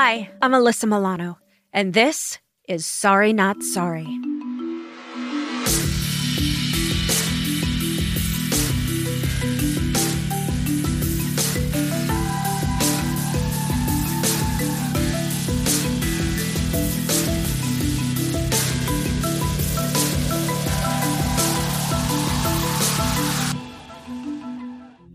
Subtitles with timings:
[0.00, 1.40] Hi, I'm Alyssa Milano,
[1.72, 2.38] and this
[2.68, 4.06] is Sorry Not Sorry.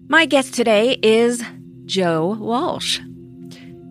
[0.09, 1.41] My guest today is
[1.85, 2.99] Joe Walsh.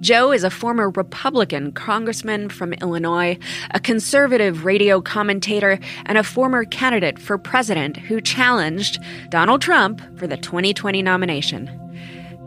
[0.02, 3.38] Joe is a former Republican congressman from Illinois,
[3.70, 10.26] a conservative radio commentator, and a former candidate for president who challenged Donald Trump for
[10.26, 11.70] the 2020 nomination.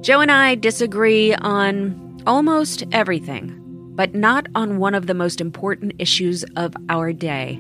[0.01, 3.57] Joe and I disagree on almost everything,
[3.95, 7.57] but not on one of the most important issues of our day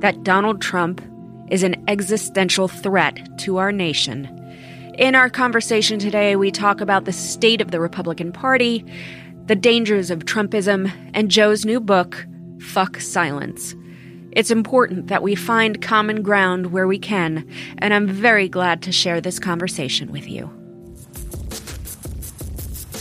[0.00, 1.00] that Donald Trump
[1.48, 4.34] is an existential threat to our nation.
[4.98, 8.84] In our conversation today, we talk about the state of the Republican Party,
[9.48, 12.26] the dangers of Trumpism, and Joe's new book,
[12.60, 13.74] Fuck Silence.
[14.32, 18.92] It's important that we find common ground where we can, and I'm very glad to
[18.92, 20.57] share this conversation with you.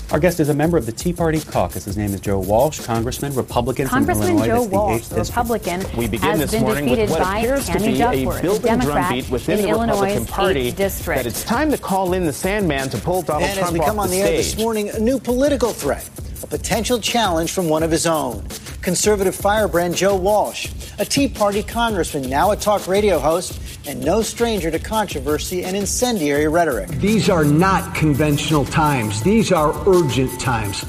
[0.10, 1.84] Our guest is a member of the Tea Party caucus.
[1.84, 4.48] His name is Joe Walsh, Congressman, Republican Congressman from Illinois.
[4.48, 5.30] Joe That's the Walsh, eighth.
[5.30, 8.40] Republican, We begin has this been morning defeated with what by appears to be Duckworth,
[8.40, 11.18] a building Democrat drumbeat within the Illinois' Republican Party district.
[11.18, 14.00] that it's time to call in the Sandman to pull Donald And has Trump become
[14.00, 16.10] off on the the air this morning a new political threat,
[16.42, 18.46] a potential challenge from one of his own.
[18.88, 24.22] Conservative firebrand Joe Walsh, a Tea Party congressman, now a talk radio host, and no
[24.22, 26.88] stranger to controversy and incendiary rhetoric.
[26.92, 29.22] These are not conventional times.
[29.24, 30.86] These are urgent times.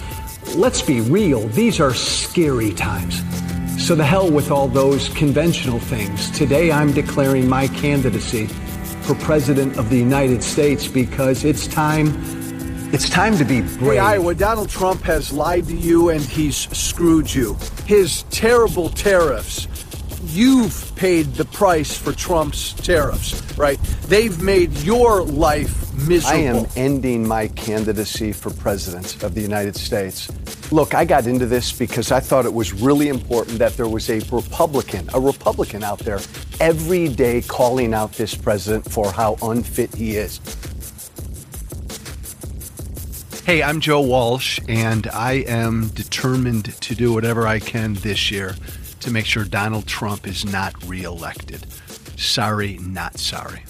[0.54, 3.20] Let's be real, these are scary times.
[3.84, 6.30] So, the hell with all those conventional things.
[6.30, 8.46] Today, I'm declaring my candidacy
[9.02, 12.37] for President of the United States because it's time.
[12.90, 13.80] It's time to be brave.
[13.80, 17.58] Hey, Iowa, Donald Trump has lied to you and he's screwed you.
[17.84, 19.68] His terrible tariffs,
[20.24, 23.78] you've paid the price for Trump's tariffs, right?
[24.06, 26.38] They've made your life miserable.
[26.38, 30.30] I am ending my candidacy for President of the United States.
[30.72, 34.08] Look, I got into this because I thought it was really important that there was
[34.08, 36.20] a Republican, a Republican out there
[36.58, 40.40] every day calling out this president for how unfit he is.
[43.48, 48.54] Hey, I'm Joe Walsh, and I am determined to do whatever I can this year
[49.00, 51.64] to make sure Donald Trump is not reelected.
[52.18, 53.62] Sorry, not sorry.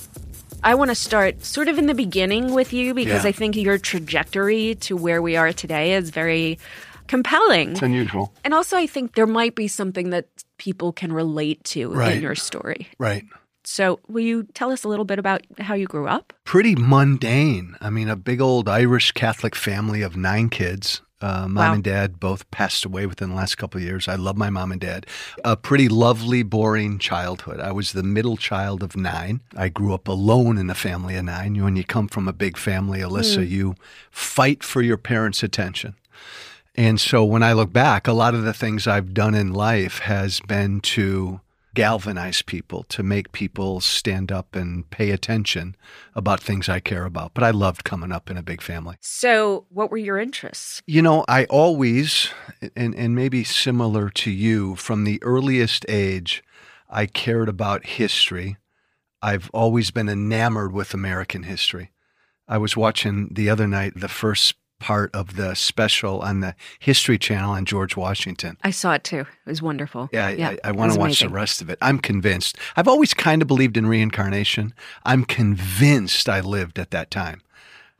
[0.65, 3.29] I want to start sort of in the beginning with you because Yeah.
[3.29, 6.59] I think your trajectory to where we are today is very
[7.07, 7.71] compelling.
[7.71, 8.33] It's unusual.
[8.45, 12.17] And also, I think there might be something that people can relate to Right.
[12.17, 12.89] in your story.
[12.99, 13.23] Right.
[13.71, 16.33] So, will you tell us a little bit about how you grew up?
[16.45, 17.77] Pretty mundane.
[17.83, 21.03] I mean, a big old Irish Catholic family of nine kids.
[21.21, 21.75] Uh, mom Wow.
[21.75, 24.09] and dad both passed away within the last couple of years.
[24.09, 25.05] I love my mom and dad.
[25.45, 27.61] A pretty lovely, boring childhood.
[27.61, 29.41] I was the middle child of nine.
[29.55, 31.63] I grew up alone in a family of nine.
[31.63, 33.75] When you come from a big family, Alyssa, you
[34.11, 35.95] fight for your parents' attention.
[36.75, 39.99] And so when I look back, a lot of the things I've done in life
[39.99, 41.41] has been to
[41.79, 45.77] galvanize people, to make people stand up and pay attention
[46.13, 47.35] about things I care about.
[47.35, 48.97] But I loved coming up in a big family.
[49.01, 50.83] So, what were your interests?
[50.89, 52.31] You know, I always,
[52.75, 56.43] and, and maybe similar to you, from the earliest age,
[56.91, 58.57] I cared about history.
[59.23, 61.93] I've always been enamored with American history.
[62.49, 67.19] I was watching the other night the first part of the special on the History
[67.19, 68.57] Channel on George Washington.
[68.63, 69.21] I saw it too.
[69.21, 70.09] It was wonderful.
[70.13, 71.29] Yeah, I, I, I want to watch amazing.
[71.29, 71.79] the rest of it.
[71.81, 72.57] I'm convinced.
[72.77, 74.75] I've always kind of believed in reincarnation.
[75.05, 77.43] I'm convinced I lived at that time.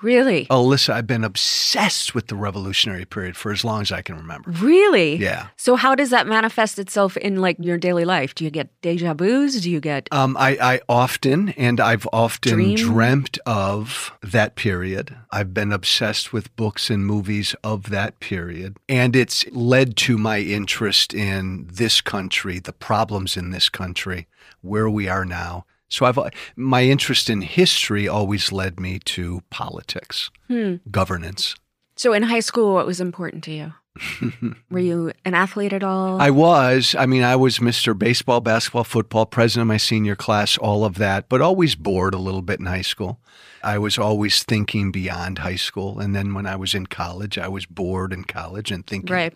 [0.03, 0.47] Really?
[0.47, 4.51] Alyssa, I've been obsessed with the Revolutionary period for as long as I can remember.
[4.51, 5.17] Really?
[5.17, 5.49] Yeah.
[5.57, 8.35] So, how does that manifest itself in like your daily life?
[8.35, 9.61] Do you get deja vu's?
[9.61, 12.77] Do you get Um, I, I often, and I've often Dream?
[12.77, 15.17] dreamt of that period.
[15.33, 18.77] I've been obsessed with books and movies of that period.
[18.89, 24.29] And it's led to my interest in this country, the problems in this country,
[24.61, 26.19] where we are now, So I've
[26.57, 30.77] my interest in history always led me to politics, hmm.
[30.91, 31.55] governance.
[31.97, 33.73] So in high school, what was important to you?
[34.71, 36.21] Were you an athlete at all?
[36.21, 36.95] I was.
[36.97, 37.99] I mean, I was Mr.
[37.99, 42.19] Baseball, basketball, football, president of my senior class, all of that, but always bored a
[42.19, 43.19] little bit in high school.
[43.63, 45.99] I was always thinking beyond high school.
[45.99, 49.35] And then when I was in college, I was bored in college and thinking right.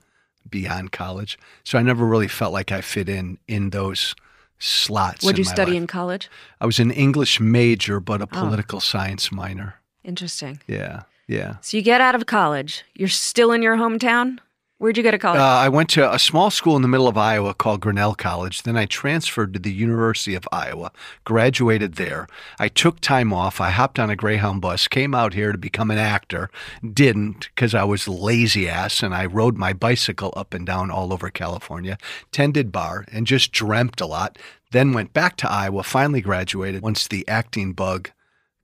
[0.49, 1.39] beyond college.
[1.65, 4.15] So I never really felt like I fit in in those
[4.63, 5.25] slots.
[5.25, 5.81] What'd you my study life.
[5.83, 6.31] in college?
[6.61, 8.27] I was an English major, but a Oh.
[8.41, 9.75] political science minor.
[10.05, 10.61] Interesting.
[10.67, 11.57] Yeah, yeah.
[11.61, 12.85] So you get out of college.
[12.95, 14.39] You're still in your hometown?
[14.83, 15.39] Where'd you go to college?
[15.39, 18.65] Uh, I went to a small school in the middle of Iowa called Grinnell College.
[18.65, 20.91] Then I transferred to the University of Iowa,
[21.23, 22.27] graduated there.
[22.59, 23.61] I took time off.
[23.61, 26.51] I hopped on a Greyhound bus, came out here to become an actor.
[26.83, 31.13] Didn't because I was lazy ass and I rode my bicycle up and down all
[31.13, 31.97] over California,
[32.33, 34.37] tended bar, and just dreamt a lot.
[34.73, 38.11] Then went back to Iowa, finally graduated once the acting bug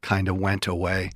[0.03, 1.13] kind of went away.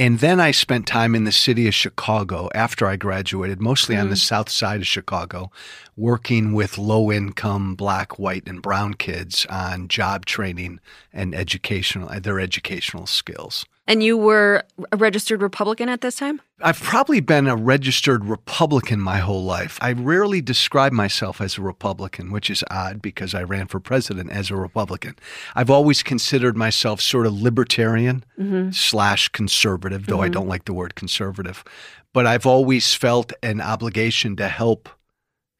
[0.00, 4.08] And then I spent time in the city of Chicago after I graduated, mostly on
[4.08, 4.18] the mm.
[4.18, 5.52] south side of Chicago,
[5.94, 10.80] working with low income black, white, and brown kids on job training
[11.12, 13.66] and educational their educational skills.
[13.90, 16.40] And you were a registered Republican at this time?
[16.60, 19.80] I've probably been a registered Republican my whole life.
[19.82, 24.30] I rarely describe myself as a Republican, which is odd because I ran for president
[24.30, 25.16] as a Republican.
[25.56, 28.70] I've always considered myself sort of libertarian mm-hmm.
[28.70, 30.34] slash conservative, though I mm-hmm.
[30.34, 31.64] don't like the word conservative.
[32.12, 34.88] But I've always felt an obligation to help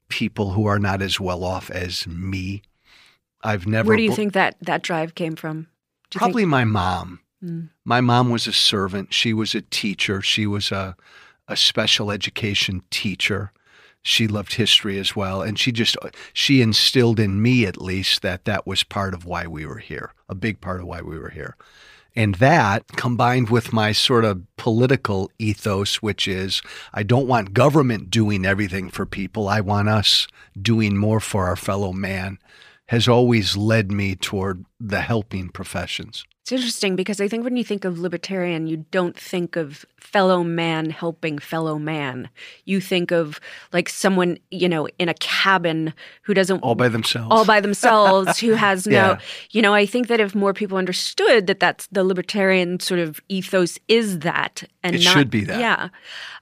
[0.09, 2.63] people who are not as well off as me.
[3.43, 3.89] I've never.
[3.89, 5.67] Where do you bo- think that that drive came from?
[6.15, 7.19] Probably think- my mom.
[7.43, 7.71] Mm.
[7.85, 9.13] My mom was a servant.
[9.15, 10.21] She was a teacher.
[10.21, 10.97] She was a,
[11.49, 13.53] a special education teacher.
[14.03, 15.43] She loved history as well.
[15.43, 15.97] And she just,
[16.33, 20.13] she instilled in me at least that that was part of why we were here,
[20.29, 21.57] a big part of why we were here.
[22.17, 26.61] And that combined with my sort of political ethos, which is
[26.93, 29.49] I don't want government doing everything for people.
[29.49, 30.27] I want us
[30.61, 32.39] doing more for our fellow man,
[32.87, 36.25] has always led me toward the helping professions.
[36.43, 40.43] It's interesting because I think when you think of libertarian, you don't think of fellow
[40.43, 42.31] man helping fellow man.
[42.65, 43.39] You think of
[43.75, 45.93] like someone, you know, in a cabin
[46.23, 47.29] who doesn't All by themselves.
[47.31, 49.19] all by themselves who has no Yeah.
[49.51, 53.21] you know i think that if more people understood that that's the libertarian sort of
[53.29, 55.61] ethos is that and It not, should be that.
[55.61, 55.89] yeah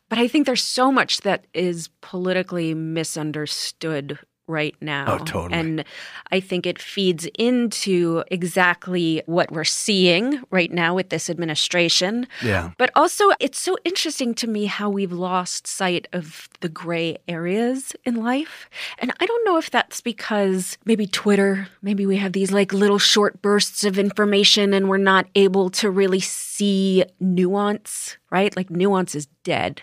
[0.09, 4.19] but i think there's so much that is politically misunderstood
[4.49, 5.55] right now Oh, totally.
[5.61, 5.85] and
[6.33, 12.71] i think it feeds into exactly what we're seeing right now with this administration Yeah.
[12.79, 17.95] but also, it's so interesting to me how we've lost sight of the gray areas
[18.05, 18.69] in life.
[18.99, 22.99] And I don't know if that's because maybe Twitter, maybe we have these like little
[22.99, 28.55] short bursts of information and we're not able to really see nuance, right?
[28.56, 29.83] Like nuance is dead.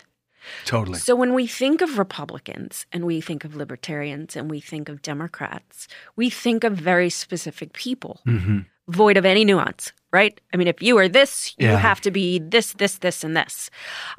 [0.64, 0.98] Totally.
[0.98, 5.02] So when we think of Republicans and we think of libertarians and we think of
[5.02, 8.58] Democrats, we think of very specific people, Mm-hmm.
[8.88, 10.40] void of any nuance, right?
[10.52, 11.76] I mean, if you are this, you Yeah.
[11.78, 13.70] have to be this, this, this, and this.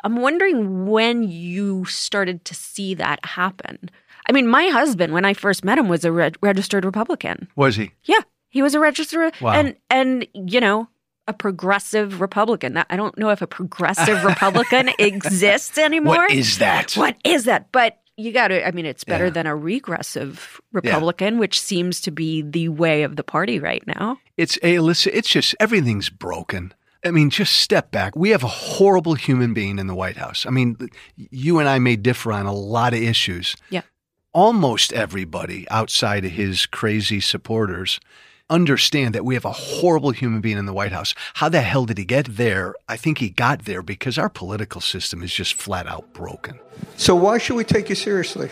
[0.03, 3.89] I'm wondering when you started to see that happen.
[4.29, 7.47] I mean, my husband, when I first met him, was a reg- registered Republican.
[7.55, 7.91] Was he?
[8.03, 8.19] Yeah,
[8.49, 9.53] he was a registered Wow.
[9.53, 10.89] and and you know
[11.27, 12.77] a progressive Republican.
[12.89, 16.15] I don't know if a progressive Republican exists anymore.
[16.17, 16.93] What is that?
[16.93, 17.71] What is that?
[17.71, 18.65] But you got to.
[18.65, 19.31] I mean, it's better Yeah.
[19.31, 24.17] than a regressive Republican, which seems to be the way of the party right now.
[24.37, 25.11] It's a listen.
[25.15, 26.73] It's just everything's broken.
[27.05, 28.15] I mean, just step back.
[28.15, 30.45] We have a horrible human being in the White House.
[30.45, 30.77] I mean,
[31.15, 33.55] you and I may differ on a lot of issues.
[33.69, 33.81] Yeah.
[34.33, 37.99] Almost everybody outside of his crazy supporters
[38.49, 41.13] understand that we have a horrible human being in the White House.
[41.35, 42.75] How the hell did he get there?
[42.87, 46.59] I think he got there because our political system is just flat out broken.
[46.95, 48.49] So why should we take you seriously?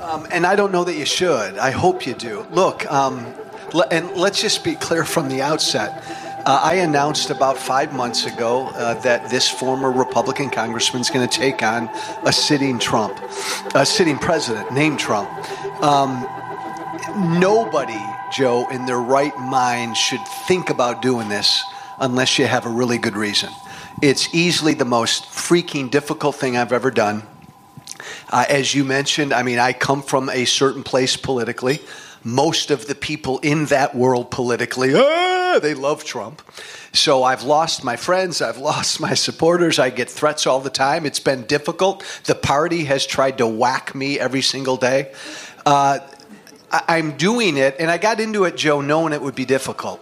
[0.00, 1.56] Um, and I don't know that you should.
[1.58, 2.46] I hope you do.
[2.50, 3.24] Look, um,
[3.72, 6.02] le- and let's just be clear from the outset.
[6.46, 11.26] Uh, I announced about five months ago uh, that this former Republican congressman is going
[11.26, 11.88] to take on
[12.26, 13.18] a sitting Trump,
[13.74, 15.30] a sitting president named Trump.
[15.82, 16.20] Um,
[17.40, 17.98] nobody,
[18.34, 21.62] Joe, in their right mind should think about doing this
[22.00, 23.48] unless you have a really good reason.
[24.02, 27.22] It's easily the most freaking difficult thing I've ever done.
[28.28, 31.78] Uh, as you mentioned, I mean, I come from a certain place politically.
[32.24, 36.42] Most of the people in that world politically, ah, they love Trump.
[36.92, 41.06] So I've lost my friends, I've lost my supporters, I get threats all the time.
[41.06, 42.04] It's been difficult.
[42.24, 45.12] The party has tried to whack me every single day.
[45.64, 46.00] Uh,
[46.70, 50.00] I- I'm doing it, and I got into it, Joe, knowing it would be difficult.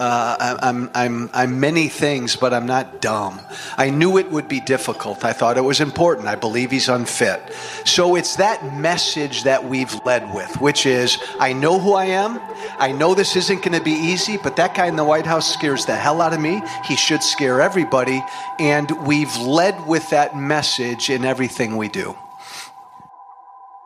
[0.00, 3.38] Uh, I'm, I'm, I'm many things, but I'm not dumb.
[3.76, 5.24] I knew it would be difficult.
[5.24, 6.26] I thought it was important.
[6.26, 7.40] I believe he's unfit.
[7.84, 12.40] So it's that message that we've led with, which is I know who I am.
[12.80, 15.52] I know this isn't going to be easy, but that guy in the White House
[15.52, 16.62] scares the hell out of me.
[16.84, 18.24] He should scare everybody.
[18.58, 22.16] And we've led with that message in everything we do.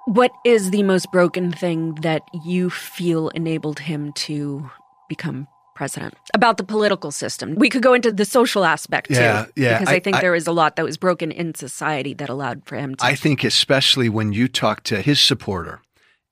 [0.07, 4.71] What is the most broken thing that you feel enabled him to
[5.09, 6.15] become president?
[6.33, 7.57] About the political system.
[7.57, 9.53] We could go into the social aspect Yeah, too.
[9.57, 12.15] yeah, Because I, I- think I- there is a lot that was broken in society
[12.15, 13.05] that allowed for him to.
[13.05, 15.81] I think especially when you talk to his supporter,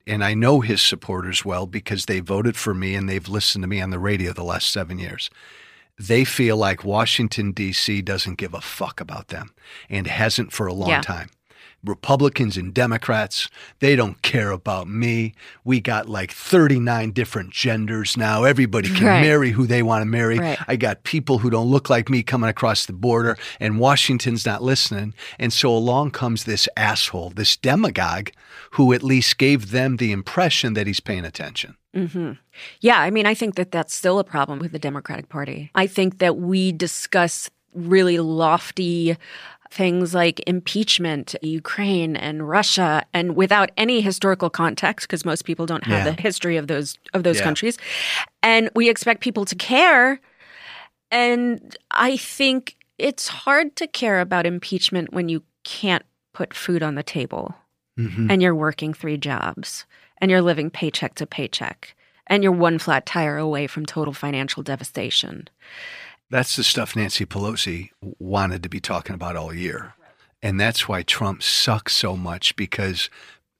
[0.07, 3.67] and I know his supporters well because they voted for me and they've listened to
[3.67, 5.29] me on the radio the last seven years.
[5.99, 8.01] They feel like Washington, D.C.
[8.03, 9.53] doesn't give a fuck about them
[9.89, 11.01] and hasn't for a long Yeah.
[11.01, 11.29] time.
[11.83, 15.33] Republicans and Democrats, they don't care about me.
[15.63, 18.43] We got like 39 different genders now.
[18.43, 19.21] Everybody can Right.
[19.21, 20.39] marry who they want to marry.
[20.39, 20.57] Right.
[20.67, 24.63] I got people who don't look like me coming across the border, and Washington's not
[24.63, 25.13] listening.
[25.39, 28.29] And so along comes this asshole, this demagogue,
[28.71, 31.75] who at least gave them the impression that he's paying attention.
[31.93, 32.31] hmm
[32.81, 35.71] Yeah, I mean, I think that that's still a problem with the Democratic Party.
[35.75, 39.17] I think that we discuss really lofty
[39.75, 45.83] things like impeachment, Ukraine, and Russia, and without any historical context, because most people don't
[45.83, 46.11] have Yeah.
[46.15, 47.43] the history of those of those Yeah.
[47.43, 47.77] countries,
[48.41, 50.21] and we expect people to care.
[51.11, 56.95] And I think it's hard to care about impeachment when you can't put food on
[56.95, 57.53] the table
[57.99, 58.31] Mhm.
[58.31, 59.85] and you're working three jobs
[60.19, 61.95] and you're living paycheck to paycheck
[62.27, 65.47] and you're one flat tire away from total financial devastation.
[66.29, 69.93] That's the stuff Nancy Pelosi wanted to be talking about all year.
[70.41, 73.09] And that's why Trump sucks so much because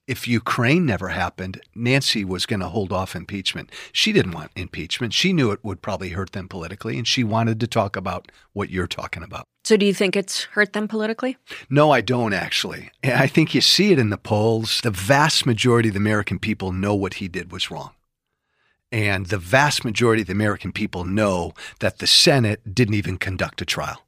[0.06, 3.70] if Ukraine never happened, Nancy was going to hold off impeachment.
[3.92, 5.12] She didn't want impeachment.
[5.12, 8.70] She knew it would probably hurt them politically, and she wanted to talk about what
[8.70, 9.44] you're talking about.
[9.64, 11.36] So, do you think it's hurt them politically?
[11.68, 12.90] No, I don't actually.
[13.02, 14.80] I think you see it in the polls.
[14.80, 17.90] The vast majority of the American people know what he did was wrong.
[18.96, 23.60] And the vast majority of the American people know that the Senate didn't even conduct
[23.60, 24.02] a trial.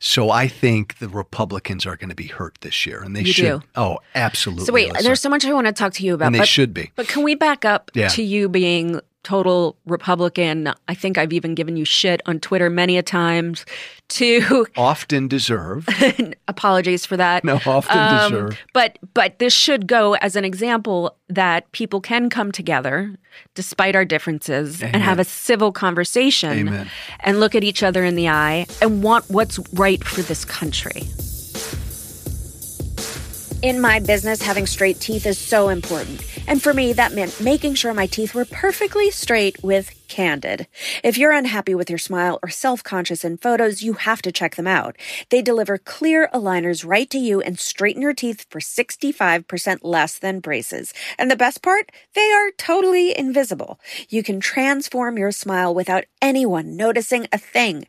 [0.00, 3.32] So I think the Republicans are going to be hurt this year, and they You
[3.32, 3.60] should.
[3.60, 3.62] do?
[3.76, 4.64] Oh, absolutely.
[4.66, 5.02] So, wait, Alyssa.
[5.02, 6.26] there's so much I want to talk to you about.
[6.26, 6.90] And they but, should be.
[6.96, 8.08] But can we back up Yeah.
[8.08, 10.72] to you being total Republican?
[10.88, 13.66] I think I've even given you shit on Twitter many a times.
[14.08, 15.86] To often deserve.
[16.48, 17.44] apologies for that.
[17.44, 18.58] No, often Um, deserve.
[18.72, 23.14] But but this should go as an example that people can come together
[23.54, 26.90] despite our differences and have a civil conversation Amen.
[27.20, 31.02] and look at each other in the eye and want what's right for this country.
[33.60, 36.24] In my business, having straight teeth is so important.
[36.46, 40.68] And for me, that meant making sure my teeth were perfectly straight with Candid.
[41.02, 44.54] If you're unhappy with your smile or self conscious in photos, you have to check
[44.54, 44.94] them out.
[45.30, 50.38] They deliver clear aligners right to you and straighten your teeth for 65% less than
[50.38, 50.94] braces.
[51.18, 51.90] And the best part?
[52.14, 53.80] They are totally invisible.
[54.08, 57.88] You can transform your smile without anyone noticing a thing.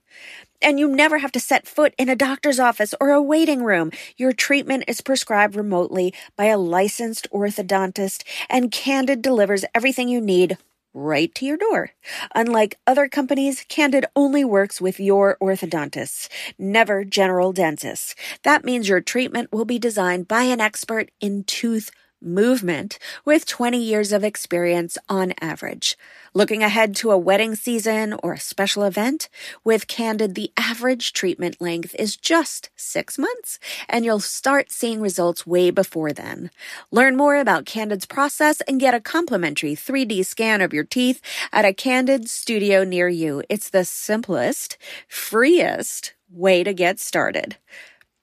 [0.62, 3.92] And you never have to set foot in a doctor's office or a waiting room.
[4.18, 10.58] Your treatment is prescribed remotely by a licensed orthodontist, and Candid delivers everything you need
[10.94, 11.92] right to your door.
[12.36, 18.16] Unlike other companies, Candid only works with your orthodontists, never general dentists.
[18.44, 23.82] That means your treatment will be designed by an expert in tooth movement with 20
[23.82, 25.98] years of experience on average.
[26.34, 29.30] Looking ahead to a wedding season or a special event?
[29.64, 35.48] With Candid, the average treatment length is just six months, and you'll start seeing results
[35.48, 36.52] way before then.
[36.92, 41.22] Learn more about Candid's process and get a complimentary 3D scan of your teeth
[41.52, 43.44] at a Candid studio near you.
[43.50, 47.58] It's the simplest, freest way to get started.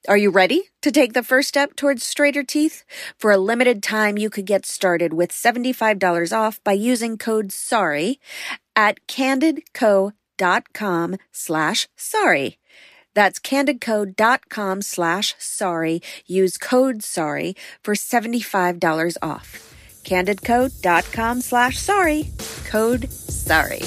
[0.07, 2.85] Are you ready to take the first step towards straighter teeth?
[3.17, 8.17] For a limited time, you could get started with $75 off by using code SORRY
[8.73, 12.57] at candidco.com slash sorry.
[13.15, 16.01] That's candidco.com slash sorry.
[16.25, 19.75] Use code SORRY for $75 off.
[20.05, 22.29] candidco.com slash sorry.
[22.69, 23.81] Code SORRY.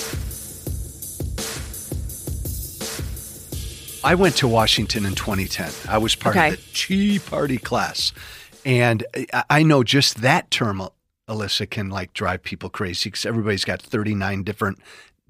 [4.02, 5.70] I went to Washington in 2010.
[5.88, 6.48] I was part Okay.
[6.50, 8.12] of the Tea Party class.
[8.64, 9.04] And
[9.48, 10.82] I- know just that term,
[11.28, 14.78] Alyssa, can like drive people crazy because everybody's got 39 different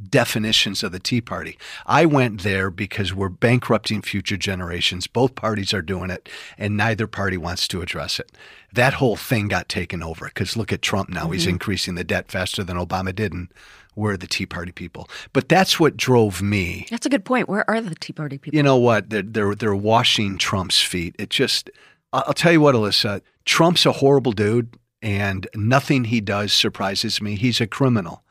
[0.08, 1.58] definitions of the Tea Party.
[1.84, 5.06] I went there because we're bankrupting future generations.
[5.06, 8.32] Both parties are doing it, and neither party wants to address it.
[8.72, 11.24] That whole thing got taken over because look at Trump now.
[11.24, 11.32] Mm-hmm.
[11.32, 13.48] He's increasing the debt faster than Obama did, and
[13.96, 15.08] we're the Tea Party people.
[15.32, 16.86] But that's what drove me.
[16.90, 17.48] That's a good point.
[17.48, 18.56] Where are the Tea Party people?
[18.56, 19.10] You know what?
[19.10, 21.16] They're, they're, they're washing Trump's feet.
[21.18, 21.70] It just,
[22.12, 27.36] I'll tell you what, Alyssa, Trump's a horrible dude, and nothing he does surprises me.
[27.36, 28.22] He's a criminal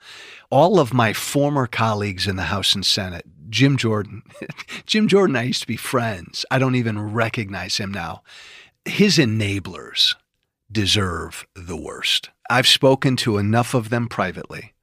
[0.50, 4.24] all of my former colleagues in the House and Senate, Jim Jordan,
[4.86, 6.46] Jim Jordan, I used to be friends.
[6.52, 8.24] I don't even recognize him now.
[8.86, 10.16] His enablers
[10.72, 12.30] deserve the worst.
[12.50, 14.74] I've spoken to enough of them privately,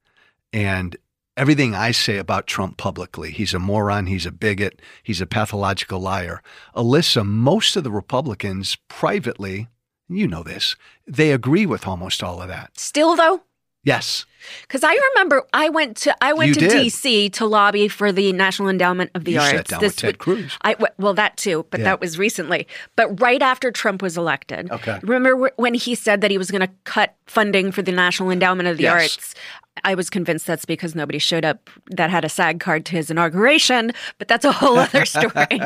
[0.53, 0.97] and
[1.35, 5.99] everything I say about Trump publicly, he's a moron, he's a bigot, he's a pathological
[5.99, 6.41] liar.
[6.75, 9.67] Alyssa, most of the Republicans privately,
[10.09, 10.75] you know this,
[11.05, 12.79] they agree with almost all of that.
[12.79, 13.43] Still, though?
[13.87, 14.25] Yes.
[14.61, 16.71] Because I remember I went to I went You to did.
[16.71, 19.51] DC to lobby for the National Endowment of the You Arts.
[19.51, 20.57] sat down with Ted Cruz.
[20.63, 21.85] I well that too, but Yeah.
[21.85, 22.65] that was recently.
[22.95, 24.71] But right after Trump was elected.
[24.71, 24.99] Okay.
[25.03, 28.69] Remember when he said that he was going to cut funding for the National Endowment
[28.69, 28.93] of the Yes.
[29.01, 29.35] Arts?
[29.83, 33.11] I was convinced that's because nobody showed up that had a SAG card to his
[33.11, 35.59] inauguration, but that's a whole other story.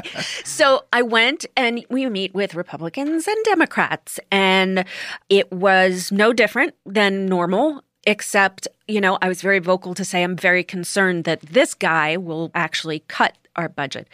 [0.43, 4.83] so I went and we meet with Republicans and Democrats, and
[5.29, 10.23] it was no different than normal except you know i was very vocal to say
[10.23, 14.07] i'm very concerned that this guy will actually cut our budget.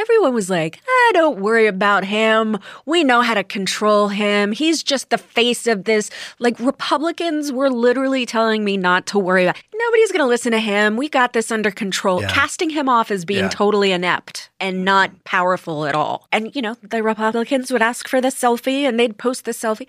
[0.00, 2.56] Everyone was like ah, don't worry about him.
[2.86, 4.52] We know how to control him.
[4.52, 6.08] He's just the face of this.
[6.38, 10.60] Like republicans were literally telling me not to worry about nobody's going to listen to
[10.60, 10.96] him.
[10.96, 12.22] We got this under control.
[12.22, 12.28] Yeah.
[12.30, 13.48] casting him off as being Yeah.
[13.50, 16.28] totally inept and not powerful at all.
[16.30, 19.88] And you know the republicans would ask for the selfie and they'd post the selfie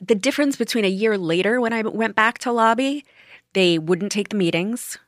[0.00, 3.04] the difference between a year later when I went back to lobby,
[3.52, 4.98] they wouldn't take the meetings.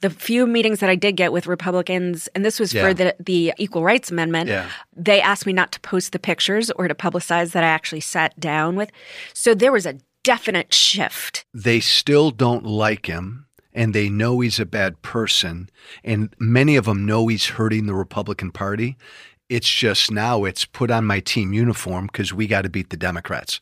[0.00, 2.82] The few meetings that I did get with Republicans, and this was Yeah.
[2.88, 4.68] for the, the Equal Rights Amendment, Yeah.
[4.96, 8.38] they asked me not to post the pictures or to publicize that I actually sat
[8.40, 8.90] down with.
[9.32, 11.44] So there was a definite shift.
[11.54, 15.68] They still don't like him and they know he's a bad person
[16.02, 18.96] and many of them know he's hurting the Republican Party.
[19.48, 22.96] It's just now it's put on my team uniform because we got to beat the
[22.96, 23.60] Democrats.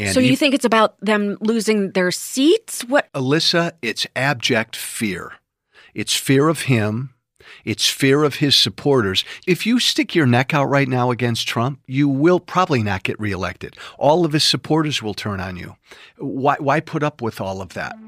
[0.00, 2.82] And so you e- think it's about them losing their seats?
[2.84, 3.12] What?
[3.12, 5.32] Alyssa, it's abject fear.
[5.94, 7.14] It's fear of him.
[7.64, 9.24] It's fear of his supporters.
[9.46, 13.20] If you stick your neck out right now against Trump, you will probably not get
[13.20, 13.76] reelected.
[13.98, 15.76] All of his supporters will turn on you.
[16.18, 17.98] Why, why put up with all of that?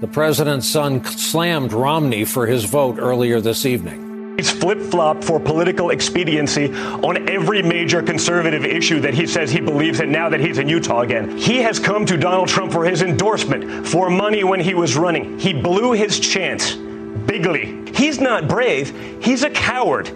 [0.00, 4.07] The president's son slammed Romney for his vote earlier this evening.
[4.38, 9.98] Flip flopped for political expediency on every major conservative issue that he says he believes
[9.98, 11.36] in now that he's in Utah again.
[11.36, 15.38] He has come to Donald Trump for his endorsement, for money when he was running.
[15.38, 17.92] He blew his chance bigly.
[17.94, 18.90] He's not brave,
[19.22, 20.08] he's a coward.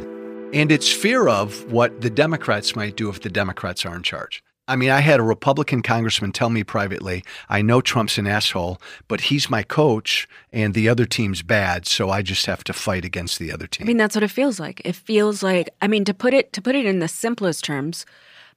[0.55, 4.43] And it's fear of what the Democrats might do if the Democrats are in charge.
[4.73, 8.81] I mean, I had a Republican congressman tell me privately, I know Trump's an asshole,
[9.07, 13.05] but he's my coach and the other team's bad, so I just have to fight
[13.05, 13.85] against the other team.
[13.85, 14.81] I mean, that's what it feels like.
[14.83, 18.07] It feels like, I mean, to put it to put it in the simplest terms,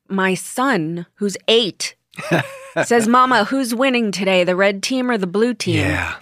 [0.08, 1.96] my son, who's eight,
[2.86, 6.16] says, "Mama, who's winning today, the red team or the blue team?" yeah.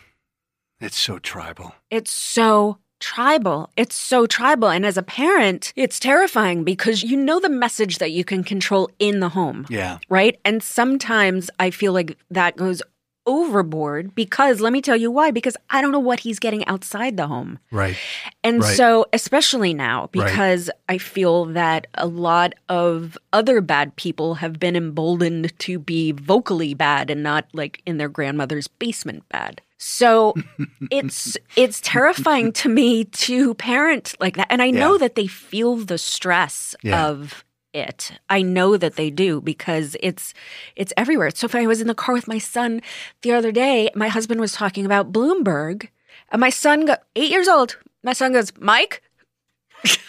[0.79, 1.75] It's so tribal.
[1.91, 3.69] It's so tribal.
[3.75, 4.69] It's so tribal.
[4.69, 8.89] And as a parent, it's terrifying because you know the message that you can control
[8.97, 9.65] in the home.
[9.69, 9.97] Yeah.
[10.07, 10.39] Right.
[10.45, 12.81] And sometimes I feel like that goes
[13.25, 15.31] overboard because let me tell you why.
[15.31, 17.59] Because I don't know what he's getting outside the home.
[17.71, 17.95] Right.
[18.43, 18.75] And Right.
[18.77, 20.25] so, especially now, Right.
[20.25, 26.11] because I feel that a lot of other bad people have been emboldened to be
[26.11, 29.61] vocally bad and not like in their grandmother's basement bad.
[29.77, 30.33] So
[30.91, 34.47] it's it's terrifying to me to parent like that.
[34.49, 37.05] And I know that they feel the stress Yeah.
[37.07, 38.11] of it.
[38.29, 40.33] I know that they do because it's
[40.75, 41.31] it's everywhere.
[41.31, 42.81] So if I was in the car with my son
[43.21, 45.89] the other day, my husband was talking about Bloomberg,
[46.31, 47.77] and my son got eight years old.
[48.03, 49.01] My son goes, Mike.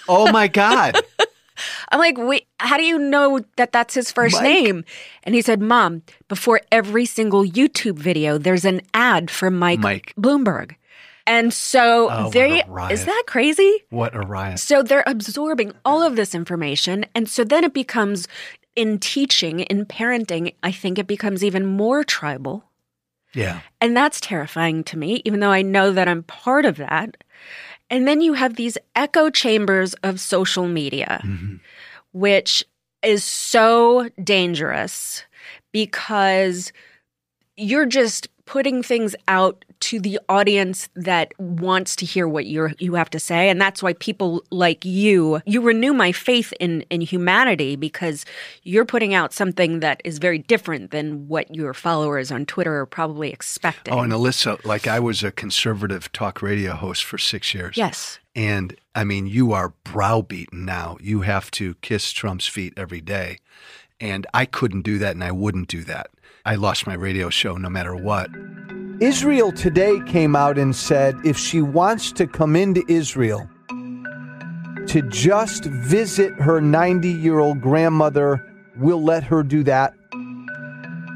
[0.09, 0.97] Oh my God.
[1.91, 4.43] I'm like, wait, how do you know that that's his first Mike?
[4.43, 4.85] name?
[5.23, 10.13] And he said, Mom, before every single YouTube video, there's an ad for Mike, Mike.
[10.19, 10.75] Bloomberg.
[11.27, 13.85] And so Oh, they is that crazy?
[13.91, 14.59] what a riot.
[14.59, 17.07] So they're absorbing all of this information.
[17.15, 18.29] And so then it becomes
[18.77, 22.65] in teaching, in parenting, I think it becomes even more tribal.
[23.33, 23.61] Yeah.
[23.81, 27.17] And that's terrifying to me, even though I know that I'm part of that.
[27.91, 31.57] And then you have these echo chambers of social media, mm-hmm.
[32.13, 32.65] which
[33.03, 35.25] is so dangerous
[35.73, 36.73] because
[37.57, 42.95] you're just putting things out to the audience that wants to hear what you you
[42.95, 47.01] have to say and that's why people like you you renew my faith in in
[47.01, 48.25] humanity because
[48.63, 52.87] you're putting out something that is very different than what your followers on Twitter are
[52.87, 53.93] probably expecting.
[53.93, 57.77] Oh, and Alyssa, like I was a conservative talk radio host for 6 years.
[57.77, 58.19] Yes.
[58.35, 60.97] And I mean, you are browbeaten now.
[61.01, 63.39] You have to kiss Trump's feet every day.
[64.01, 66.09] And I couldn't do that and I wouldn't do that.
[66.47, 68.29] I lost my radio show no matter what.
[69.01, 73.49] Israel today came out and said if she wants to come into Israel
[74.89, 78.45] to just visit her 90 year old grandmother,
[78.77, 79.95] we'll let her do that.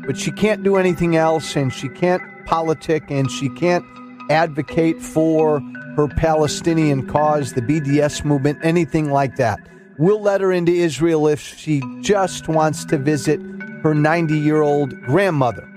[0.07, 3.85] But she can't do anything else, and she can't politic, and she can't
[4.31, 5.61] advocate for
[5.97, 9.61] her Palestinian cause, the BDS movement, anything like that.
[9.99, 13.43] We'll let her into Israel if she just wants to visit
[13.83, 15.69] her 90 year old grandmother.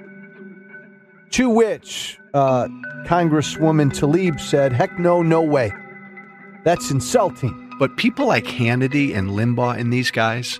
[1.31, 2.67] To which uh,
[3.05, 5.71] Congresswoman Tlaib said, heck no, no way.
[6.63, 7.69] That's insulting.
[7.79, 10.59] But people like Hannity and Limbaugh and these guys,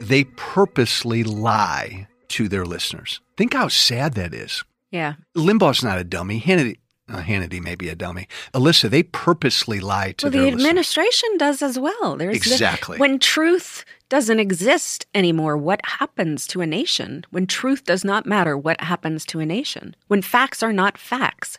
[0.00, 3.20] they purposely lie to their listeners.
[3.36, 4.64] Think how sad that is.
[4.90, 5.14] Yeah.
[5.36, 6.40] Limbaugh's not a dummy.
[6.40, 8.26] Hannity, uh, Hannity may be a dummy.
[8.52, 10.64] Alyssa, they purposely lie to well, the listeners.
[10.64, 12.16] administration does as well.
[12.16, 12.98] There's the- Exactly.
[12.98, 17.24] when truth doesn't exist anymore, what happens to a nation?
[17.30, 19.94] When truth does not matter, what happens to a nation?
[20.08, 21.58] When facts are not facts.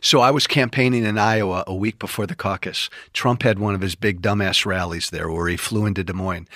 [0.00, 2.88] So I was campaigning in Iowa a week before the caucus.
[3.12, 6.48] Trump had one of his big dumbass rallies there where he flew into Des Moines.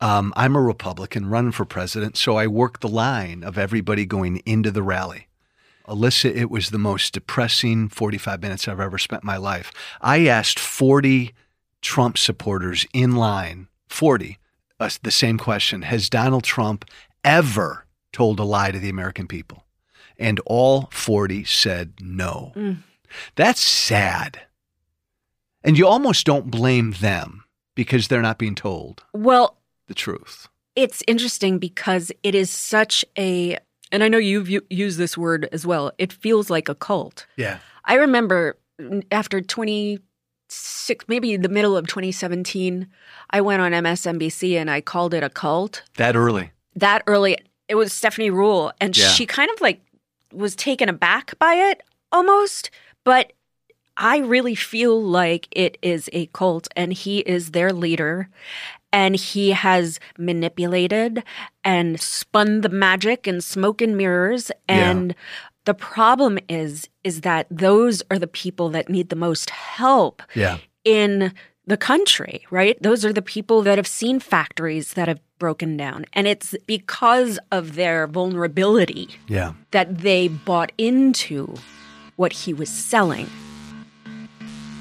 [0.00, 4.38] Um, I'm a Republican running for president, so I worked the line of everybody going
[4.38, 5.28] into the rally.
[5.88, 9.72] Alyssa, it was the most depressing 45 minutes I've ever spent in my life.
[10.00, 11.32] I asked 40
[11.80, 14.38] Trump supporters in line, 40,
[14.78, 16.84] uh, the same question Has Donald Trump
[17.24, 19.64] ever told a lie to the American people?
[20.18, 22.52] And all 40 said no.
[22.54, 22.78] Mm.
[23.34, 24.42] That's sad.
[25.64, 30.48] And you almost don't blame them because they're not being told Well, the truth.
[30.76, 33.58] it's interesting because it is such a,
[33.92, 37.26] and I know you've u- used this word as well, it feels like a cult.
[37.36, 37.58] Yeah.
[37.84, 38.56] I remember
[39.12, 40.02] after 26,
[41.08, 42.86] maybe the middle of 2017,
[43.30, 45.82] I went on MSNBC and I called it a cult.
[45.96, 46.50] That early.
[46.74, 47.36] That early,
[47.68, 49.08] it was Stephanie Ruhle, and Yeah.
[49.08, 49.80] she kind of like
[50.32, 52.70] was taken aback by it almost,
[53.04, 53.32] but
[53.96, 58.30] I really feel like it is a cult and he is their leader
[58.92, 61.22] and he has manipulated
[61.64, 65.14] and spun the magic and smoke and mirrors and
[65.64, 70.58] the problem is is that those are the people that need the most help Yeah.
[70.84, 71.32] in
[71.66, 72.76] the country, right?
[72.82, 76.04] Those are the people that have seen factories that have broken down.
[76.12, 79.52] And it's because of their vulnerability Yeah.
[79.70, 81.54] that they bought into
[82.16, 83.28] what he was selling.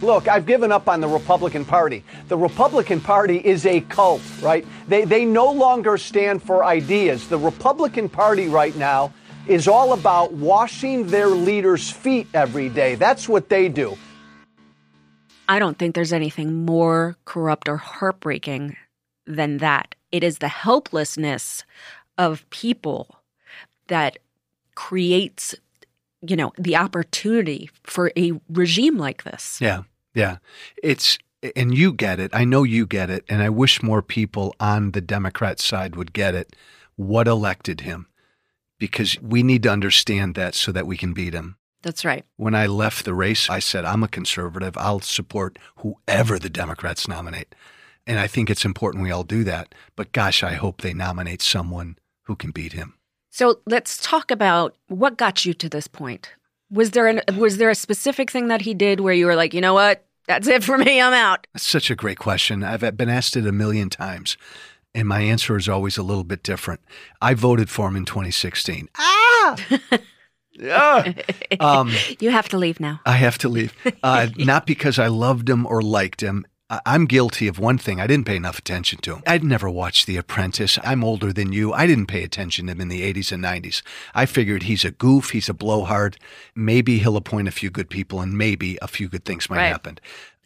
[0.02, 2.04] Look, I've given up on the Republican Party.
[2.28, 4.66] The Republican Party is a cult, right?
[4.88, 7.28] They, they no longer stand for ideas.
[7.28, 9.14] The Republican Party right now
[9.48, 12.96] is all about washing their leaders' feet every day.
[12.96, 13.96] That's what they do.
[15.48, 18.78] I don't think there's anything more corrupt or heartbreaking
[19.28, 19.96] than that.
[20.12, 21.64] It is the helplessness
[22.18, 23.20] of people
[23.88, 24.18] that
[24.74, 25.54] creates,
[26.22, 29.60] you know, the opportunity for a regime like this.
[29.62, 29.84] Yeah.
[30.14, 30.38] Yeah.
[30.82, 31.18] It's,
[31.56, 32.32] and you get it.
[32.34, 33.26] I know you get it.
[33.30, 36.56] And I wish more people on the Democrat side would get it.
[36.96, 38.08] What elected him?
[38.80, 41.58] Because we need to understand that so that we can beat him.
[41.84, 42.26] That's right.
[42.38, 44.78] When I left the race, I said, I'm a conservative.
[44.78, 47.56] I'll support whoever the Democrats nominate.
[48.06, 49.74] And I think it's important we all do that.
[49.96, 52.96] But gosh, I hope they nominate someone who can beat him.
[53.30, 56.34] So let's talk about what got you to this point.
[56.72, 59.54] Was there an, was there a specific thing that he did where you were like,
[59.54, 61.46] you know what, that's it for me, I'm out.
[61.54, 62.64] That's such a great question.
[62.64, 64.38] I've been asked it a million times,
[64.96, 66.80] and my answer is always a little bit different.
[67.22, 68.90] I voted for him in 2016.
[68.98, 69.58] Ah!
[70.54, 71.14] yeah.
[71.60, 73.02] Um, you have to leave now.
[73.06, 73.74] I have to leave.
[74.04, 76.46] Uh, not because I loved him or liked him.
[76.86, 78.00] I'm guilty of one thing.
[78.00, 79.24] I didn't pay enough attention to him.
[79.28, 80.80] I'd never watched The Apprentice.
[80.84, 81.74] I'm older than you.
[81.74, 83.82] I didn't pay attention to him in the 80s and 90s.
[84.16, 86.18] I figured he's a goof, he's a blowhard.
[86.56, 89.68] Maybe he'll appoint a few good people, and maybe a few good things might Right.
[89.68, 90.00] happen.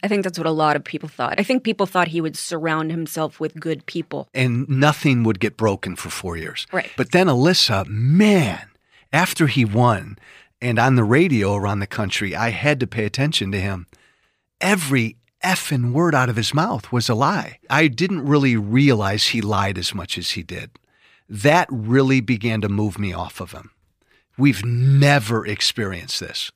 [0.04, 1.40] I think that's what a lot of people thought.
[1.40, 4.28] I think people thought he would surround himself with good people.
[4.34, 6.68] and nothing would get broken for four years.
[6.72, 6.90] Right.
[6.98, 8.68] But then Alyssa, man,
[9.14, 10.18] after he won
[10.62, 13.88] and on the radio around the country, I had to pay attention to him.
[14.62, 17.60] Every effing word out of his mouth was a lie.
[17.70, 20.72] I didn't really realize he lied as much as he did.
[21.30, 23.72] That really began to move me off of him.
[24.38, 26.52] We've never experienced this.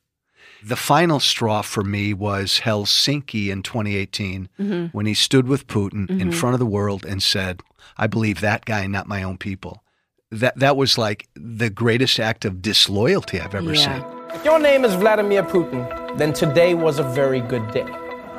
[0.62, 4.86] The final straw for me was Helsinki in 2018 Mm-hmm.
[4.96, 7.62] when he stood with Putin in front of the world and said,
[7.96, 9.82] I believe that guy, not my own people.
[10.30, 13.86] That, that was like the greatest act of disloyalty I've ever Yeah.
[14.02, 14.04] seen.
[14.34, 17.86] If your name is Vladimir Putin, then today was a very good day.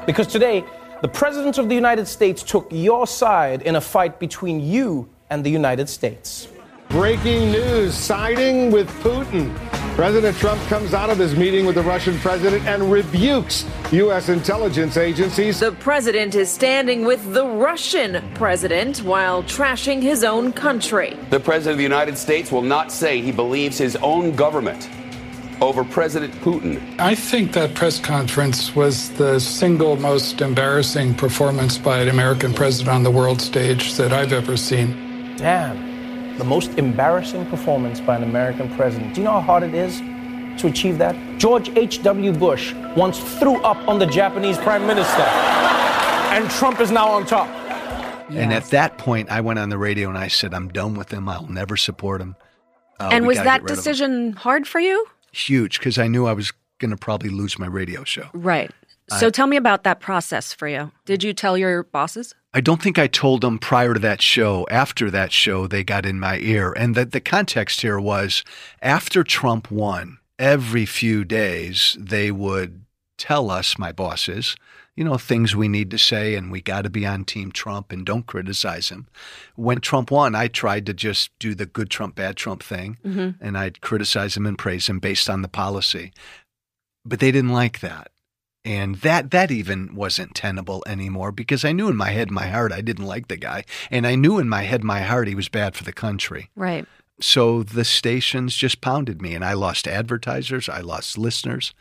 [0.06, 0.64] Because today,
[1.02, 5.44] the President of the United States took your side in a fight between you and
[5.44, 6.48] the United States.
[6.90, 9.56] Breaking news siding with Putin.
[9.96, 14.30] President Trump comes out of his meeting with the Russian president and rebukes U.S.
[14.30, 15.60] intelligence agencies.
[15.60, 21.18] The president is standing with the Russian president while trashing his own country.
[21.30, 24.90] The President of the United States will not say he believes his own government
[25.62, 27.00] over President Putin.
[27.00, 32.94] I think that press conference was the single most embarrassing performance by an American president
[32.94, 35.36] on the world stage that I've ever seen.
[35.38, 36.38] Damn.
[36.38, 39.14] The most embarrassing performance by an American president.
[39.14, 40.00] Do you know how hard it is
[40.62, 41.16] to achieve that?
[41.40, 42.32] George H.W.
[42.34, 45.22] Bush once threw up on the Japanese prime minister.
[45.22, 47.48] And Trump is now on top.
[48.32, 51.12] And at that point, I went on the radio and I said, I'm done with
[51.12, 51.28] him.
[51.30, 52.36] I'll never support him.
[53.00, 55.06] Uh, and was that get rid of him." decision hard for you?
[55.32, 55.80] Huge?
[55.80, 58.30] Because I knew I was going to probably lose my radio show.
[58.34, 58.72] Right.
[59.20, 60.92] So I- tell me about that process for you.
[61.06, 62.34] Did you tell your bosses?
[62.54, 64.68] I don't think I told them prior to that show.
[64.70, 66.74] After that show, they got in my ear.
[66.74, 68.44] And the, the context here was
[68.82, 72.84] after Trump won, every few days, they would
[73.22, 74.56] tell us, my bosses,
[74.96, 77.92] you know, things we need to say, and we got to be on Team Trump
[77.92, 79.06] and don't criticize him.
[79.56, 83.36] When Trump won, I tried to just do the good Trump, bad Trump thing, Mhm.
[83.40, 86.12] and I'd criticize him and praise him based on the policy.
[87.06, 88.10] But they didn't like that.
[88.66, 92.72] And that that even wasn't tenable anymore because I knew in my head, my heart,
[92.72, 95.48] I didn't like the guy, and I knew in my head, my heart, he was
[95.50, 96.50] bad for the country.
[96.56, 96.86] Right.
[97.20, 101.74] So the stations just pounded me, and I lost advertisers, I lost listeners,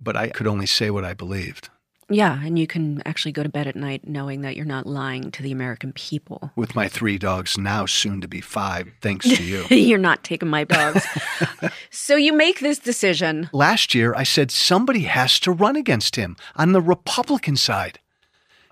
[0.00, 1.70] but I could only say what I believed.
[2.08, 5.32] Yeah, and you can actually go to bed at night knowing that you're not lying
[5.32, 6.52] to the American people.
[6.54, 9.64] With my three dogs, now soon to be five, thanks to you.
[9.76, 11.04] you're not taking my dogs.
[11.90, 13.50] so you make this decision.
[13.52, 17.98] Last year, I said somebody has to run against him on the Republican side.